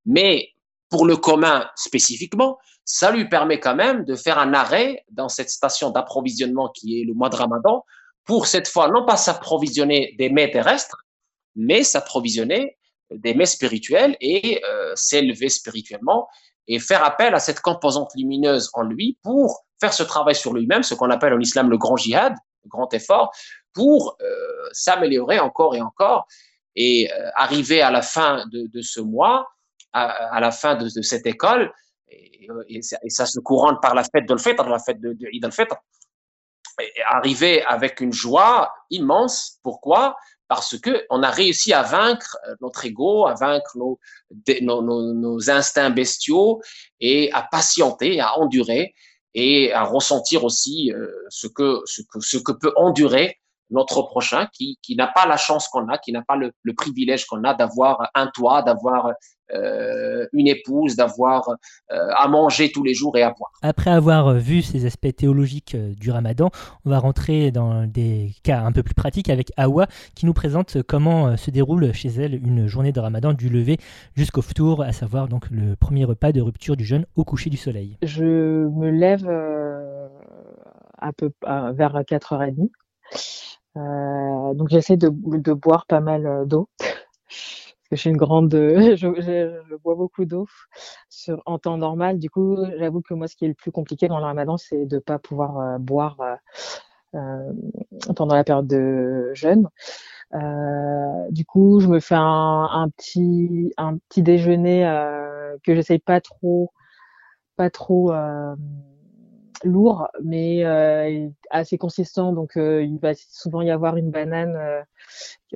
[0.05, 0.49] Mais
[0.89, 5.49] pour le commun spécifiquement, ça lui permet quand même de faire un arrêt dans cette
[5.49, 7.83] station d'approvisionnement qui est le mois de Ramadan
[8.25, 11.03] pour cette fois non pas s'approvisionner des mets terrestres,
[11.55, 12.77] mais s'approvisionner
[13.15, 16.27] des mets spirituels et euh, s'élever spirituellement
[16.67, 20.83] et faire appel à cette composante lumineuse en lui pour faire ce travail sur lui-même,
[20.83, 22.33] ce qu'on appelle en islam le grand jihad,
[22.63, 23.31] le grand effort,
[23.73, 24.25] pour euh,
[24.71, 26.27] s'améliorer encore et encore
[26.75, 29.47] et euh, arriver à la fin de, ce mois,
[29.91, 31.73] à, la fin de, cette école,
[32.09, 35.75] et, ça, se couronne par la fête de l'Fitr, la fête de, de al-Fitr,
[37.05, 39.59] arriver avec une joie immense.
[39.63, 40.15] Pourquoi?
[40.51, 46.61] Parce que on a réussi à vaincre euh, notre ego, à vaincre nos, instincts bestiaux
[46.99, 48.93] et à patienter, à endurer
[49.33, 53.39] et à ressentir aussi euh, ce que ce que ce que peut endurer
[53.69, 56.73] notre prochain qui, qui n'a pas la chance qu'on a, qui n'a pas le, le
[56.73, 59.13] privilège qu'on a d'avoir un toit, d'avoir
[60.33, 61.49] une épouse, d'avoir
[61.91, 63.51] euh, à manger tous les jours et à boire.
[63.61, 66.49] Après avoir euh, vu ces aspects théologiques euh, du ramadan,
[66.85, 70.81] on va rentrer dans des cas un peu plus pratiques avec Awa qui nous présente
[70.83, 73.77] comment euh, se déroule chez elle une journée de ramadan du lever
[74.15, 77.57] jusqu'au ftour, à savoir donc le premier repas de rupture du jeûne au coucher du
[77.57, 77.97] soleil.
[78.01, 78.23] Je
[78.67, 80.07] me lève euh,
[80.97, 82.69] à peu, à- vers 4h30.
[83.77, 86.69] Euh, donc j'essaie de, de boire pas mal euh, d'eau.
[87.91, 90.47] Que je suis une grande, je, je- je bois beaucoup d'eau
[91.09, 92.19] sur en temps normal.
[92.19, 94.85] Du coup, j'avoue que moi, ce qui est le plus compliqué dans le ramadan, c'est
[94.85, 96.35] de pas pouvoir euh, boire euh,
[97.15, 97.53] euh,
[98.15, 99.69] pendant la période de jeûne.
[100.35, 105.99] Euh, du coup, je me fais un, un petit, un petit déjeuner euh, que j'essaye
[105.99, 106.71] pas trop,
[107.57, 108.55] pas trop euh,
[109.63, 112.33] lourd, mais euh, assez consistant.
[112.33, 114.83] Donc, euh, il va souvent y avoir une banane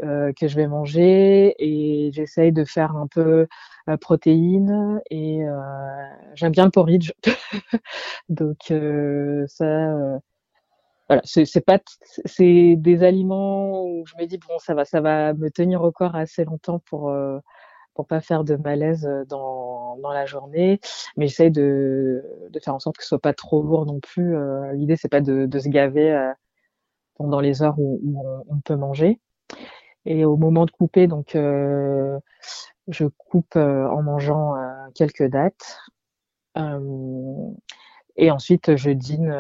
[0.04, 3.48] euh, que je vais manger et j'essaye de faire un peu
[4.02, 5.42] protéines et
[6.34, 7.12] j'aime bien le porridge.
[8.30, 8.58] donc,
[9.48, 10.20] ça,
[11.08, 11.80] voilà, c'est pas,
[12.26, 15.92] c'est des aliments où je me dis bon, ça va, ça va me tenir au
[15.92, 17.14] corps assez longtemps pour
[17.96, 20.80] pour pas faire de malaise euh, dans, dans la journée.
[21.18, 24.36] Mais j'essaye de, de faire en sorte que ce soit pas trop lourd non plus.
[24.36, 26.32] Euh, L'idée, c'est pas de, de se gaver euh,
[27.16, 29.20] pendant les heures où, où on, peut manger.
[30.06, 32.20] Et au moment de couper, donc, euh,
[32.90, 34.54] je coupe en mangeant
[34.94, 35.80] quelques dates.
[38.16, 39.34] et ensuite, je dîne.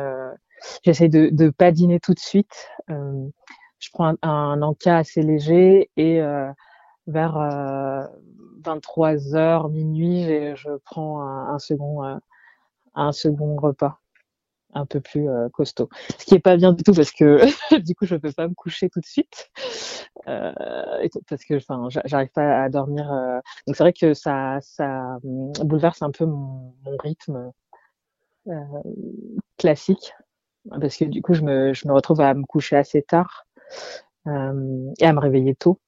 [0.84, 2.68] J'essaye de ne pas dîner tout de suite.
[2.88, 6.22] je prends un, un encas assez léger et
[7.08, 7.38] vers
[8.66, 12.18] 23 heures, minuit, je prends un, second, euh,
[12.96, 14.00] un second repas
[14.74, 15.88] un peu plus euh, costaud.
[16.18, 17.46] Ce qui est pas bien du tout parce que
[17.80, 19.50] du coup je peux pas me coucher tout de suite
[20.28, 20.52] euh,
[21.30, 23.08] parce que enfin j'arrive pas à dormir.
[23.68, 27.52] Donc c'est vrai que ça ça hum, bouleverse un peu mon, rythme
[29.58, 30.14] classique
[30.70, 33.46] parce que du coup je me je me retrouve à me coucher assez tard
[34.28, 35.80] et à me réveiller tôt.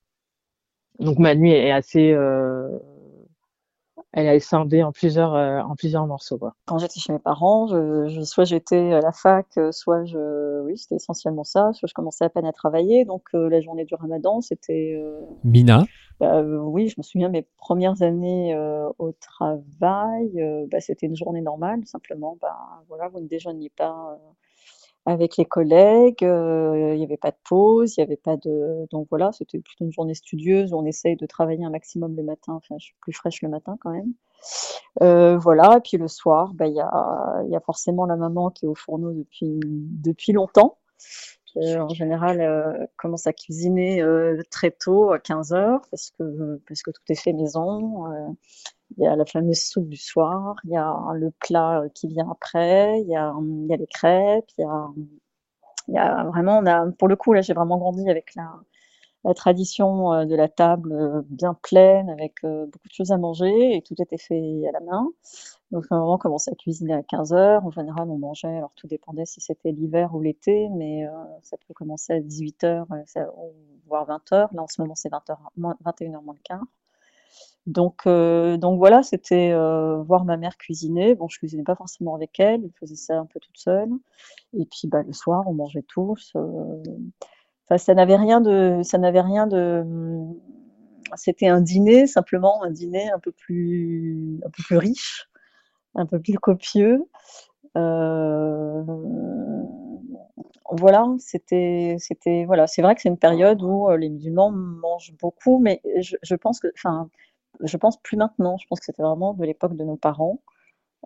[0.99, 2.79] Donc ma nuit est assez, euh,
[4.13, 6.37] elle est scindée en plusieurs, euh, en plusieurs morceaux.
[6.37, 6.55] Quoi.
[6.65, 10.77] Quand j'étais chez mes parents, je, je, soit j'étais à la fac, soit je, oui,
[10.77, 13.05] c'était essentiellement ça, soit je commençais à peine à travailler.
[13.05, 14.99] Donc euh, la journée du Ramadan, c'était.
[15.43, 15.85] Mina.
[16.19, 18.57] Bah, oui, je me souviens mes premières années
[18.97, 22.37] au travail, bah, c'était une journée normale, simplement.
[22.41, 24.17] Bah, voilà, vous ne déjeuniez pas
[25.07, 26.23] avec les collègues.
[26.23, 28.85] Euh, il n'y avait pas de pause, il y avait pas de.
[28.91, 32.53] Donc voilà, c'était plutôt une journée studieuse on essaye de travailler un maximum le matin.
[32.53, 34.13] Enfin, je suis plus fraîche le matin quand même.
[35.01, 38.51] Euh, voilà, et puis le soir, bah, il y, a, y a forcément la maman
[38.51, 40.77] qui est au fourneau depuis, depuis longtemps.
[41.55, 44.03] Euh, en général, commence à cuisiner
[44.51, 48.05] très tôt, à 15 heures, parce que, parce que tout est fait maison.
[48.95, 52.07] Il y a la fameuse soupe du soir, il y a le plat euh, qui
[52.07, 54.87] vient après, il y a, il y a les crêpes, il y a,
[55.87, 58.53] il y a vraiment, on a, pour le coup, là, j'ai vraiment grandi avec la,
[59.35, 63.81] tradition euh, de la table euh, bien pleine, avec beaucoup de choses à manger, et
[63.81, 65.09] tout était fait à la main.
[65.71, 67.65] Donc, moment, on commençait à cuisiner à 15 heures.
[67.65, 71.05] En général, on mangeait, alors tout dépendait si c'était l'hiver ou l'été, mais
[71.43, 72.87] ça peut commencer à 18 heures,
[73.87, 74.49] voire 20 heures.
[74.53, 76.63] Là, en ce moment, c'est 20 heures, 21 heures moins le quart.
[77.67, 81.15] Donc, euh, donc voilà, c'était euh, voir ma mère cuisiner.
[81.15, 83.89] Bon, je cuisinais pas forcément avec elle, elle faisait ça un peu toute seule.
[84.53, 86.31] Et puis, bah, le soir, on mangeait tous.
[86.37, 86.81] Euh,
[87.65, 89.83] enfin, ça n'avait rien de, ça n'avait rien de.
[91.15, 95.29] C'était un dîner, simplement un dîner un peu plus, un peu plus riche,
[95.95, 97.03] un peu plus copieux.
[100.71, 105.59] voilà, c'était, c'était, voilà, c'est vrai que c'est une période où les musulmans mangent beaucoup,
[105.59, 107.09] mais je, je pense que, enfin,
[107.63, 108.57] je pense plus maintenant.
[108.57, 110.39] Je pense que c'était vraiment de l'époque de nos parents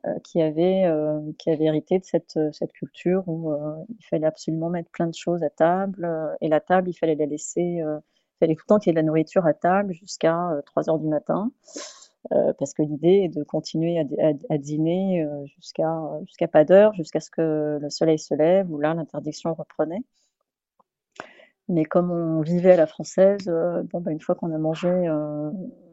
[0.07, 3.53] euh, qui, avaient, euh, qui avaient hérité de cette, euh, cette culture où
[3.89, 6.09] il fallait absolument mettre plein de choses à table.
[6.41, 7.61] et la table, il fallait la laisser.
[7.61, 10.89] il fallait tout le temps qu'il y ait de la nourriture à table jusqu'à 3
[10.89, 11.51] heures du matin.
[12.57, 13.99] parce que l'idée est de continuer
[14.49, 15.91] à, dîner jusqu'à
[16.25, 20.03] jusqu'à pas d'heure, jusqu'à ce que le soleil se lève, où là l'interdiction reprenait.
[21.67, 23.45] Mais comme on vivait à la française,
[23.91, 24.89] bon, bah, une fois qu'on a mangé,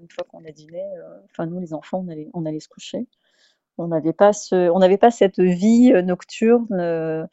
[0.08, 3.06] une fois qu'on a dîné, euh, enfin nous les enfants, on allait, se coucher.
[3.76, 7.26] On n'avait pas ce, on n'avait pas cette vie euh, nocturne euh,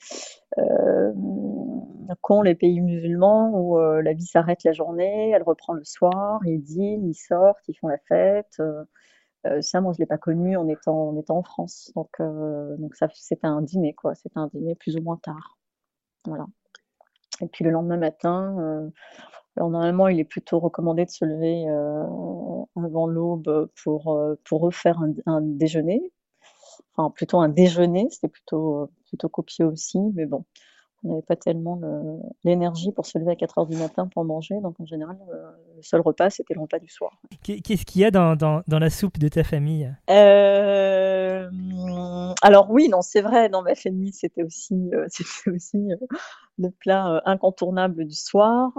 [2.21, 6.61] qu'ont les pays musulmans où la vie s'arrête la journée, elle reprend le soir, ils
[6.61, 8.61] dînent, ils sortent, ils font la fête.
[9.61, 11.91] ça, moi, je l'ai pas connu en étant, en étant en France.
[11.95, 14.15] Donc, donc ça, c'était un dîner, quoi.
[14.15, 15.57] C'était un dîner plus ou moins tard.
[16.25, 16.45] Voilà.
[17.41, 18.91] Et puis le lendemain matin,
[19.57, 22.03] alors normalement, il est plutôt recommandé de se lever euh,
[22.75, 26.11] avant l'aube pour, euh, pour refaire un, déjeuner.
[26.95, 30.43] Enfin, plutôt un déjeuner, c'était plutôt, plutôt copieux aussi, mais bon,
[31.03, 31.79] on n'avait pas tellement
[32.43, 35.51] l'énergie pour se lever à 4 heures du matin pour manger, donc en général, euh,
[35.77, 37.11] le seul repas, c'était le repas du soir.
[37.43, 39.93] Qu'est-ce qu'il y a dans, dans, dans, la soupe de ta famille?
[42.41, 45.87] Alors oui, non, c'est vrai, dans ma famille, c'était aussi, c'était aussi
[46.57, 48.73] le plat incontournable du soir.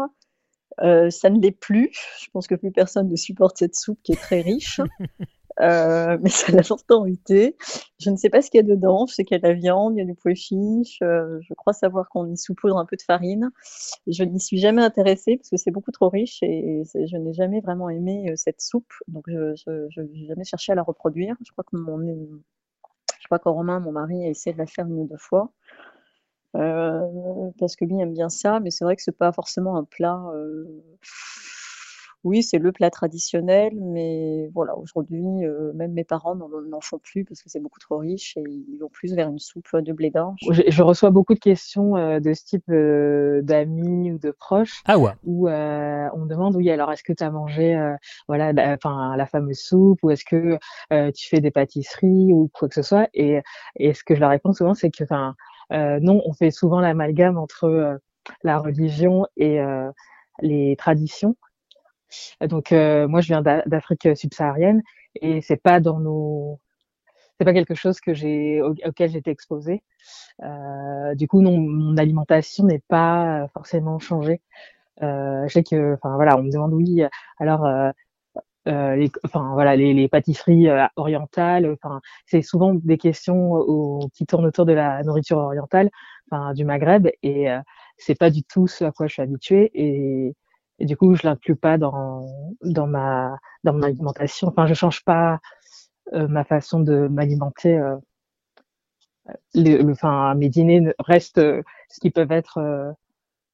[0.83, 1.91] Euh, ça ne l'est plus.
[2.21, 4.81] Je pense que plus personne ne supporte cette soupe qui est très riche.
[5.59, 7.57] Euh, mais ça l'a longtemps été.
[7.99, 9.07] Je ne sais pas ce qu'il y a dedans.
[9.07, 10.99] Je sais qu'il y a de la viande, il y a du poulet chiche.
[11.01, 13.51] Euh, je crois savoir qu'on y saupoudre un peu de farine.
[14.07, 17.63] Je n'y suis jamais intéressée parce que c'est beaucoup trop riche et, je n'ai jamais
[17.63, 18.93] vraiment aimé cette soupe.
[19.09, 21.37] Donc je n'ai jamais cherché à la reproduire.
[21.43, 24.85] Je crois que mon, Je crois qu'en Romain, mon mari a essayé de la faire
[24.85, 25.51] une ou deux fois.
[26.55, 29.85] Euh, parce que lui aime bien ça, mais c'est vrai que c'est pas forcément un
[29.85, 30.23] plat.
[30.35, 30.65] euh,
[32.25, 37.25] Oui, c'est le plat traditionnel, mais voilà, aujourd'hui, euh, même mes parents n'en font plus
[37.25, 40.11] parce que c'est beaucoup trop riche et ils vont plus vers une soupe de blé
[40.11, 40.41] d'orge.
[40.51, 44.83] Je, je reçois beaucoup de questions euh, de ce type euh, d'amis ou de proches
[44.87, 45.13] Ah ouais.
[45.25, 47.95] où euh, on me demande oui alors est-ce que tu as mangé euh,
[48.27, 50.59] voilà la- enfin la fameuse soupe ou est-ce que
[50.93, 53.41] euh, tu fais des pâtisseries ou quoi que ce soit et,
[53.77, 55.35] et ce que je leur réponds souvent c'est que enfin
[55.73, 57.97] non on fait souvent l'amalgame entre euh,
[58.43, 59.91] la religion et euh,
[60.43, 61.37] les traditions
[62.49, 64.83] donc euh, moi je viens d'A- d'Afrique subsaharienne
[65.21, 66.61] et c'est pas dans nos
[67.39, 69.83] c'est pas quelque chose que j'ai au- auquel j'étais exposée
[70.45, 74.43] euh, du coup, non, mon alimentation n'est pas euh, forcément changée.
[75.03, 77.09] Euh, je sais que, enfin voilà, on me demande oui, euh,
[77.41, 77.93] alors, euh, euh,
[78.67, 84.27] les, enfin voilà, les, les pâtisseries euh, orientales, enfin c'est souvent des questions au- qui
[84.27, 85.91] tournent autour de la nourriture orientale,
[86.31, 87.61] enfin du Maghreb, et euh,
[87.99, 90.35] c'est pas du tout ce à quoi je suis habituée, et,
[90.81, 92.27] du coup, je l'inclus pas dans
[92.63, 94.49] dans ma dans mon alimentation.
[94.49, 95.39] Enfin, je change pas
[96.15, 97.79] euh, ma façon de m'alimenter.
[97.79, 97.97] euh,
[99.55, 102.93] le, le- enfin, mes dîners ne- restent euh, ce qu'ils peuvent être euh,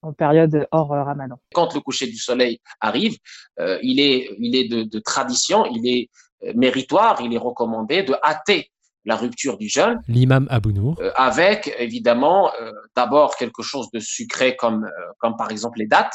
[0.03, 1.37] en période hors euh, ramadan.
[1.55, 3.17] Quand le coucher du soleil arrive,
[3.61, 6.11] euh, il est, il est de, de tradition, il est
[6.45, 8.71] euh, méritoire, il est recommandé de hâter
[9.05, 10.97] la rupture du jeûne L'imam Abou Nour.
[11.01, 15.87] euh, avec évidemment euh, d'abord quelque chose de sucré comme, euh, comme par exemple les
[15.87, 16.15] dattes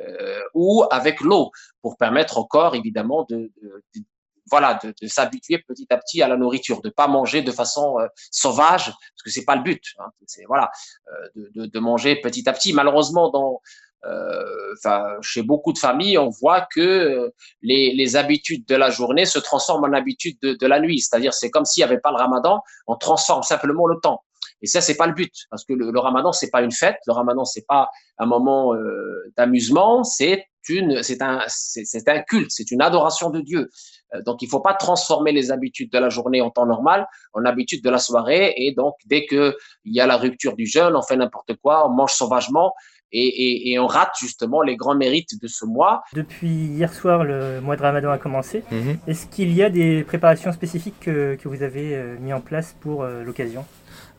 [0.00, 1.50] euh, ou avec l'eau
[1.82, 4.02] pour permettre au corps évidemment de, de- de-
[4.50, 7.98] voilà de, de s'habituer petit à petit à la nourriture, de pas manger de façon
[7.98, 9.82] euh, sauvage parce que c'est pas le but.
[9.98, 10.70] Hein, c'est voilà
[11.08, 12.72] euh, de, de, manger petit à petit.
[12.72, 13.60] Malheureusement dans
[14.06, 19.26] euh, chez beaucoup de familles, on voit que euh, les, les habitudes de la journée
[19.26, 21.00] se transforment en habitudes de, de la nuit.
[21.00, 24.22] C'est-à-dire, c'est comme s'il n'y avait pas le ramadan, on transforme simplement le temps.
[24.62, 26.96] Et ça, c'est pas le but, parce que le, le ramadan, c'est pas une fête,
[27.06, 27.88] le ramadan, c'est pas
[28.18, 33.30] un moment euh, d'amusement, c'est une, c'est un, c'est c'est un culte, c'est une adoration
[33.30, 33.68] de Dieu.
[34.14, 37.44] Euh, Donc, il faut pas transformer les habitudes de la journée en temps normal en
[37.44, 38.54] habitudes de la soirée.
[38.56, 41.86] Et donc, dès que il y a la rupture du jeûne, on fait n'importe quoi,
[41.86, 42.72] on mange sauvagement
[43.12, 46.02] et, et, et on rate justement les grands mérites de ce mois.
[46.12, 48.64] Depuis hier soir, le mois de Ramadan a commencé.
[48.70, 48.98] Mhm.
[49.06, 52.74] Est-ce qu'il y a des préparations spécifiques que, que vous avez euh, mis en place
[52.80, 53.64] pour euh, l'occasion?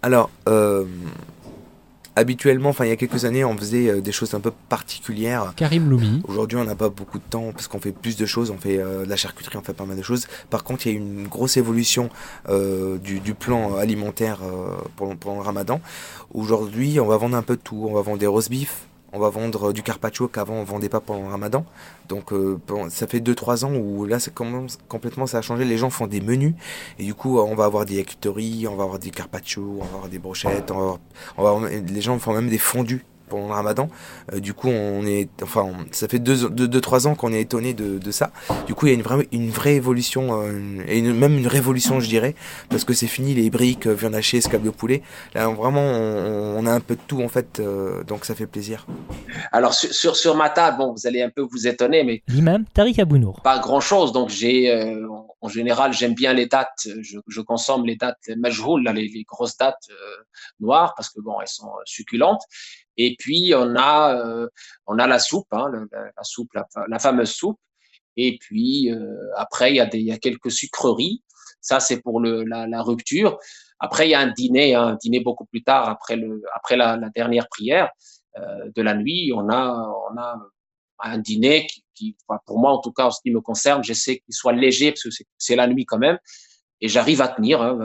[0.02, 0.86] Alors, euh,
[2.20, 5.54] habituellement, enfin il y a quelques années, on faisait euh, des choses un peu particulières.
[5.56, 6.22] Karim Loumi.
[6.28, 8.52] Aujourd'hui, on n'a pas beaucoup de temps parce qu'on fait plus de choses.
[8.52, 10.28] On fait euh, de la charcuterie, on fait pas mal de choses.
[10.50, 12.10] Par contre, il y a eu une grosse évolution
[12.50, 14.40] euh, du, du plan alimentaire
[14.98, 15.82] pendant, pendant le Ramadan.
[16.34, 17.88] Aujourd'hui, on va vendre un peu de tout.
[17.90, 18.89] On va vendre des roast beef.
[19.14, 21.66] On va vendre du carpaccio qu'avant on vendait pas pendant Ramadan.
[22.08, 24.32] Donc euh, ça fait 2-3 ans où là ça
[24.88, 25.66] complètement ça a changé.
[25.66, 26.54] Les gens font des menus
[27.00, 29.90] et du coup on va avoir des yakitori, on va avoir des carpaccio, on va
[29.96, 30.98] avoir des brochettes, on va
[31.38, 33.90] avoir- on les gens font même des fondus pendant le Ramadan.
[34.34, 37.42] Euh, du coup on est enfin on- ça fait 2-3 deux, deux, ans qu'on est
[37.42, 38.32] étonné de, de ça.
[38.68, 41.38] Du coup il y a une vraie une vraie évolution euh, une- et une- même
[41.38, 42.36] une révolution je dirais
[42.70, 45.02] parce que c'est fini les briques, euh, viande hachée, scalp de poulet.
[45.36, 48.48] Là vraiment on, on a un peu de tout en fait euh, donc ça fait
[48.48, 48.86] plaisir.
[49.52, 52.66] Alors sur, sur, sur ma table, bon, vous allez un peu vous étonner, mais L'imam
[52.74, 53.42] Tariq Abounour.
[53.44, 54.12] pas grand chose.
[54.12, 55.08] Donc j'ai, euh,
[55.42, 56.88] en- général, j'aime bien les dates.
[57.02, 60.24] Je, je consomme les dates majhoul, là, les, les grosses dates euh,
[60.60, 62.42] noires, parce que bon, elles sont succulentes.
[63.02, 64.48] Et puis on a, euh,
[64.86, 67.58] on a la soupe, hein, la, soupe, la, fameuse soupe.
[68.18, 71.24] Et puis euh, après, il y a des, il y a quelques sucreries.
[71.62, 73.40] Ça, c'est pour le, la, rupture.
[73.80, 76.76] Après, il y a un dîner, hein, un dîner beaucoup plus tard, après le, après
[76.76, 77.90] la, dernière prière
[78.38, 79.32] euh, de la nuit.
[79.34, 80.38] On a, on a
[81.00, 84.34] un dîner qui, pour moi en tout cas en ce qui me concerne, j'essaie qu'il
[84.34, 86.20] soit léger parce que c'est- la nuit quand même,
[86.82, 87.62] et j'arrive à tenir.
[87.62, 87.78] Hein,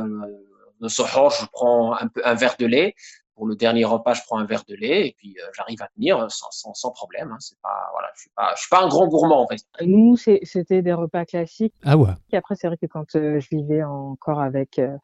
[0.80, 2.94] je prends un peu un verre de lait.
[3.36, 5.88] Pour le dernier repas, je prends un verre de lait et puis euh, j'arrive à
[5.88, 7.32] tenir sans, sans, sans problème.
[7.32, 9.56] Hein, c'est pas, voilà, je suis pas, je suis pas un grand gourmand en fait.
[9.84, 11.74] Nous, c'est- c'était des repas classiques.
[11.84, 12.10] Ah ouais.
[12.32, 14.96] Et après, c'est vrai que quand euh, je vivais encore avec euh,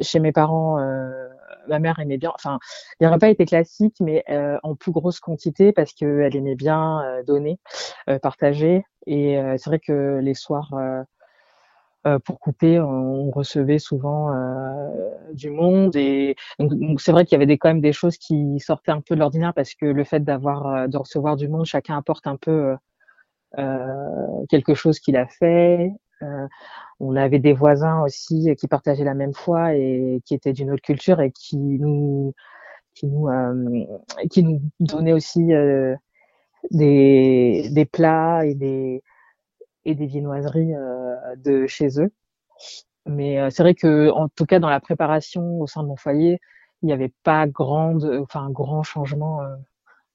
[0.00, 1.28] chez mes parents, euh,
[1.68, 2.32] ma mère aimait bien.
[2.34, 2.58] Enfin,
[3.00, 7.22] les repas étaient classiques, mais euh, en plus grosse quantité parce qu'elle aimait bien euh,
[7.22, 7.58] donner,
[8.10, 8.84] euh, partager.
[9.06, 10.70] Et euh, c'est vrai que les soirs,
[12.06, 14.88] euh, pour couper, on recevait souvent euh,
[15.34, 15.96] du monde.
[15.96, 19.00] Et donc, c'est vrai qu'il y avait des, quand même des choses qui sortaient un
[19.00, 22.26] peu de l'ordinaire parce que le fait d'avoir, euh, de recevoir du monde, chacun apporte
[22.26, 22.50] un peu.
[22.50, 22.76] euh,
[23.58, 25.90] euh, quelque chose qu'il a fait.
[26.22, 26.46] Euh,
[27.00, 30.82] on avait des voisins aussi qui partageaient la même foi et qui étaient d'une autre
[30.82, 32.34] culture et qui nous
[32.94, 33.28] qui nous
[34.30, 35.52] qui nous donnaient aussi
[36.70, 39.02] des des plats et des
[39.84, 42.10] et des viennoiseries euh, de chez eux.
[43.06, 45.96] mais euh, c'est vrai que, en tout cas, dans la préparation au sein de mon
[45.96, 46.40] foyer,
[46.82, 49.46] il n'y avait pas grande, enfin, grand changement euh,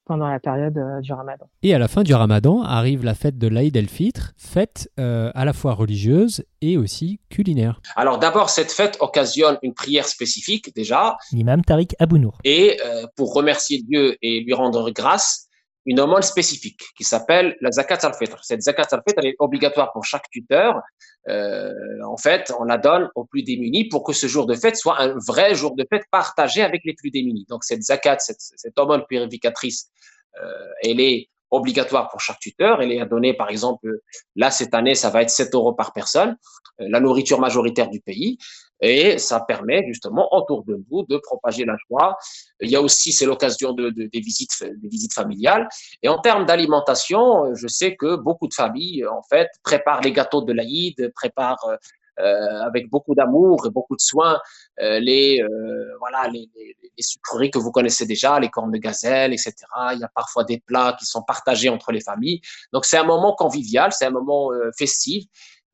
[0.05, 1.47] pendant la période euh, du ramadan.
[1.61, 5.45] Et à la fin du ramadan arrive la fête de l'Aïd el-Fitr, fête euh, à
[5.45, 7.81] la fois religieuse et aussi culinaire.
[7.95, 12.37] Alors d'abord, cette fête occasionne une prière spécifique déjà, L'imam Tariq Abounour.
[12.43, 15.47] et euh, pour remercier Dieu et lui rendre grâce,
[15.85, 18.43] une aumône spécifique qui s'appelle la zakat al-fitr.
[18.43, 20.81] Cette zakat al-fitr est obligatoire pour chaque tuteur.
[21.27, 21.71] Euh,
[22.05, 24.99] en fait, on la donne aux plus démunis pour que ce jour de fête soit
[25.01, 27.45] un vrai jour de fête partagé avec les plus démunis.
[27.49, 28.73] Donc cette zakat, cette, cette
[29.09, 29.89] purificatrice,
[30.41, 32.81] euh, elle est obligatoire pour chaque tuteur.
[32.81, 33.87] Elle est à donner, par exemple,
[34.35, 36.35] là cette année, ça va être 7 euros par personne,
[36.81, 38.37] euh, la nourriture majoritaire du pays.
[38.81, 42.17] Et ça permet justement autour de nous de propager la joie.
[42.59, 45.69] Il y a aussi, c'est l'occasion de, de- des visites, des visites familiales.
[46.01, 50.11] Et en termes d'alimentation, euh, je sais que beaucoup de familles, en fait, préparent les
[50.11, 51.77] gâteaux de l'Aïd, préparent euh,
[52.17, 54.39] avec beaucoup d'amour et beaucoup de soin
[54.79, 58.77] euh, les, euh, voilà, les, les, les sucreries que vous connaissez déjà, les cornes de
[58.77, 59.53] gazelle, etc.
[59.93, 62.41] Il y a parfois des plats qui sont partagés entre les familles.
[62.71, 65.25] Donc c'est un moment convivial, c'est un moment euh, festif.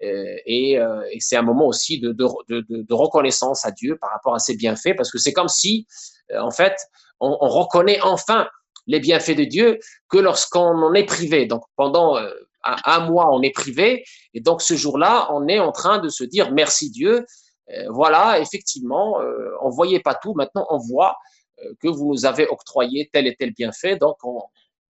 [0.01, 3.97] Euh, et, euh, et c'est un moment aussi de, de, de, de reconnaissance à Dieu
[3.99, 5.87] par rapport à ses bienfaits, parce que c'est comme si,
[6.31, 6.75] euh, en fait,
[7.19, 8.47] on, on reconnaît enfin
[8.87, 9.79] les bienfaits de Dieu
[10.09, 11.45] que lorsqu'on en est privé.
[11.47, 12.17] Donc pendant
[12.67, 14.03] euh, un, mois, on est privé,
[14.33, 17.25] et donc ce jour-là, on est en train de se dire merci Dieu.
[17.71, 21.15] Euh, voilà, effectivement, euh, on voyait pas tout, maintenant on voit
[21.63, 23.95] euh, que vous nous avez octroyé tel et tel bienfait.
[23.95, 24.41] Donc on,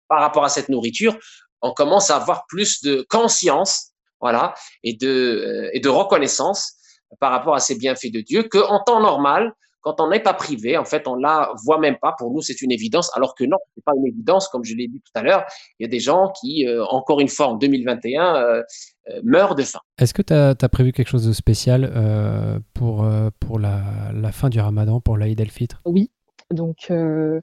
[0.09, 1.17] par rapport à cette nourriture,
[1.63, 6.75] on commence à avoir plus de conscience, voilà, et de euh, et de reconnaissance
[7.19, 10.35] par rapport à ces bienfaits de Dieu que en temps normal, quand on n'est pas
[10.35, 12.15] privé, en fait, on la voit même pas.
[12.19, 14.89] Pour nous, c'est une évidence, alors que non, c'est pas une évidence, comme je l'ai
[14.89, 15.45] dit tout à l'heure.
[15.79, 18.63] Il y a des gens qui, euh, encore une fois, en 2021, euh,
[19.09, 19.81] euh, meurent de faim.
[19.99, 24.33] Est-ce que tu as, prévu quelque chose de spécial euh, pour, euh, pour la, la
[24.33, 25.81] fin du ramadan, pour l'Aïd el-Fitr?
[25.87, 26.11] Oui,
[26.51, 27.41] donc euh,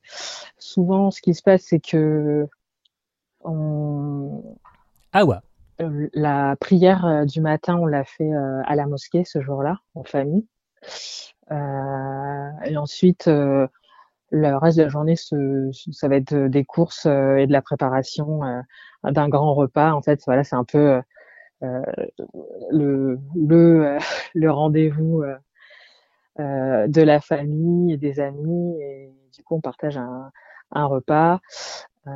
[0.59, 2.47] souvent ce qui se passe, c'est que
[3.43, 4.43] on...
[5.13, 5.38] Ah ouais.
[6.13, 8.31] la prière du matin, on l'a fait
[8.65, 10.45] à la mosquée ce jour-là, en famille.
[11.52, 13.68] Euh, et ensuite, euh,
[14.32, 17.54] le reste de la journée, ce- ça va être de- des courses euh, et de
[17.54, 18.62] la préparation euh,
[19.12, 19.93] d'un grand repas.
[19.93, 21.02] En fait, voilà, c'est un peu euh,
[21.64, 21.82] euh,
[22.72, 24.00] le le, euh,
[24.36, 25.36] le rendez-vous euh,
[26.39, 28.82] euh, de la famille et des amis.
[28.82, 30.32] Et du coup, on partage un,
[30.72, 31.39] un repas.
[32.08, 32.12] Euh,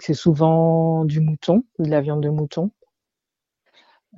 [0.00, 2.70] c'est souvent du mouton, de la viande de mouton.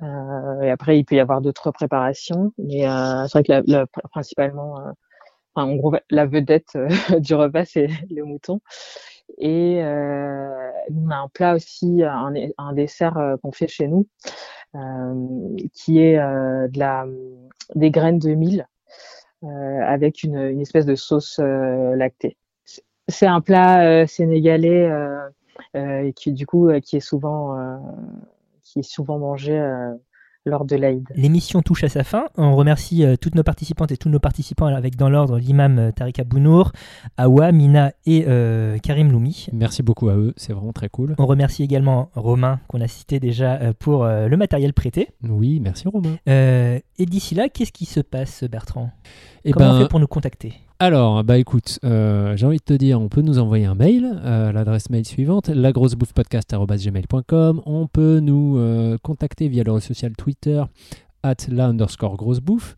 [0.03, 2.53] Euh, et après, il peut y avoir d'autres préparations.
[2.57, 4.91] Mais euh, c'est vrai que la, la- principalement, euh,
[5.55, 6.77] enfin, en gros, la vedette
[7.19, 8.61] du repas, c'est le mouton.
[9.39, 14.07] Et euh, on a un plat aussi, un, un dessert qu'on fait chez nous,
[14.75, 17.05] euh, qui est de la,
[17.75, 18.67] des graines de mil
[19.43, 22.37] avec une, une espèce de sauce lactée.
[23.09, 24.89] C'est- un plat sénégalais
[26.15, 27.55] qui du coup qui est souvent
[28.71, 29.91] qui est souvent mangé euh,
[30.45, 31.03] lors de l'Aïd.
[31.13, 32.25] L'émission touche à sa fin.
[32.35, 35.91] On remercie euh, toutes nos participantes et tous nos participants avec dans l'ordre l'imam euh,
[35.91, 36.71] Tariq Abounour,
[37.17, 39.47] Awa, Mina et euh, Karim Loumi.
[39.53, 41.15] Merci beaucoup à eux, c'est vraiment très cool.
[41.19, 45.09] On remercie également Romain qu'on a cité déjà euh, pour euh, le matériel prêté.
[45.21, 46.15] Oui, merci Romain.
[46.27, 48.89] Euh, et d'ici là, qu'est-ce qui se passe Bertrand?
[49.43, 50.53] Eh Comment on ben, fait pour nous contacter?
[50.85, 54.19] Alors, bah écoute, euh, j'ai envie de te dire, on peut nous envoyer un mail
[54.25, 57.61] euh, l'adresse mail suivante, lagrossebouffepodcast.gmail.com.
[57.67, 60.63] On peut nous euh, contacter via le réseau social Twitter,
[61.21, 62.75] at la underscore grosse bouffe.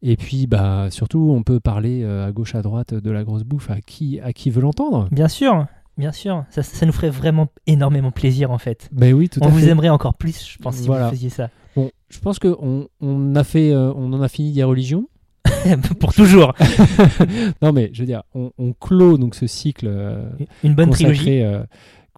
[0.00, 3.70] Et puis, bah, surtout, on peut parler à gauche, à droite de la grosse bouffe
[3.70, 5.08] à qui, à qui veut l'entendre.
[5.12, 5.66] Bien sûr,
[5.98, 6.46] bien sûr.
[6.48, 8.88] Ça, ça nous ferait vraiment énormément plaisir en fait.
[8.92, 9.68] Ben oui, tout on à vous fait.
[9.68, 11.04] aimerait encore plus, je pense, si Voilà.
[11.04, 11.50] vous faisiez ça.
[11.76, 15.06] Bon, je pense qu'on on a fait, euh, on en a fini des religions.
[16.00, 16.54] pour toujours.
[17.62, 19.86] non mais je veux dire, on, on clôt donc ce cycle.
[19.88, 20.28] euh,
[20.64, 21.42] Une bonne consacré, trilogie.
[21.42, 21.62] euh,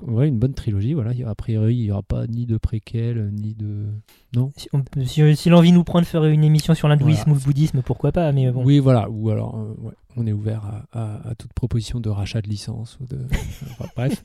[0.02, 0.94] ouais, une bonne trilogie.
[0.94, 3.86] Voilà, Il y a- priori, il n'y aura pas ni de préquel, ni de.
[4.34, 4.52] Non.
[4.56, 7.40] Si, on- si- si l'envie nous prend de faire une émission sur l'hindouisme ou le
[7.40, 8.64] bouddhisme, pourquoi pas Mais bon.
[8.64, 9.08] Oui, voilà.
[9.10, 10.62] Ou alors, euh, ouais, on est ouvert
[10.92, 13.18] à, à- à toute proposition de rachat de licence ou de.
[13.72, 14.22] enfin, bref.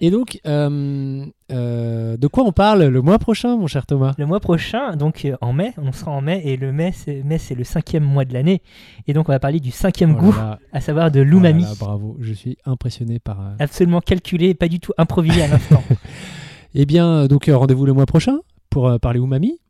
[0.00, 4.14] Et donc, euh, euh, de quoi on parle le mois prochain, mon cher Thomas?
[4.18, 7.22] Le mois prochain, donc euh, en mai, on sera en mai, et le mai, c'est,
[7.22, 8.62] mai, c'est le cinquième mois de l'année.
[9.06, 10.58] Et donc, on va parler du cinquième Oh goût, là.
[10.72, 11.62] à savoir de Oh l'umami.
[11.62, 13.38] là, bravo, je suis impressionné par.
[13.58, 15.82] Absolument calculé, pas du tout improvisé à l'instant.
[16.76, 19.60] Eh bien, donc rendez-vous le mois prochain pour parler umami.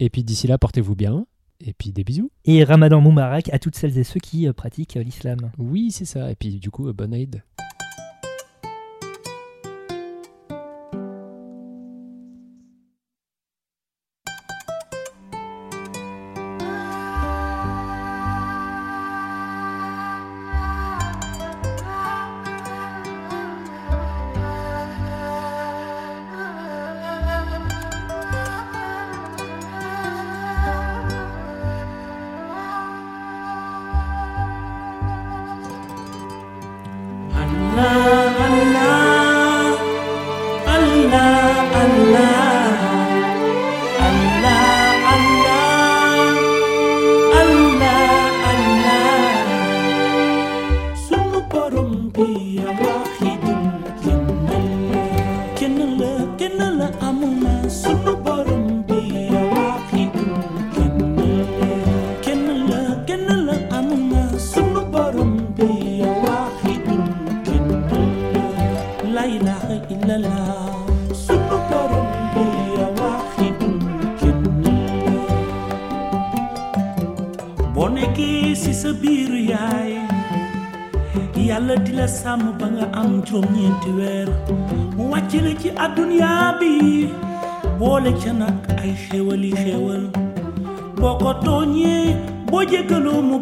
[0.00, 1.26] Et puis d'ici là, portez-vous bien.
[1.60, 2.30] Et puis des bisous.
[2.44, 5.50] et Ramadan Moubarak à toutes celles et ceux qui euh, pratiquent euh, l'islam.
[5.58, 6.30] Oui, c'est ça.
[6.30, 7.42] Et puis du coup, euh, bonne Aïd.
[85.96, 87.08] duniyaabii
[87.78, 90.04] boolekya nag ay xéwali xéwal
[91.00, 92.04] boo ko tooñee
[92.50, 93.36] boo jégaloo mu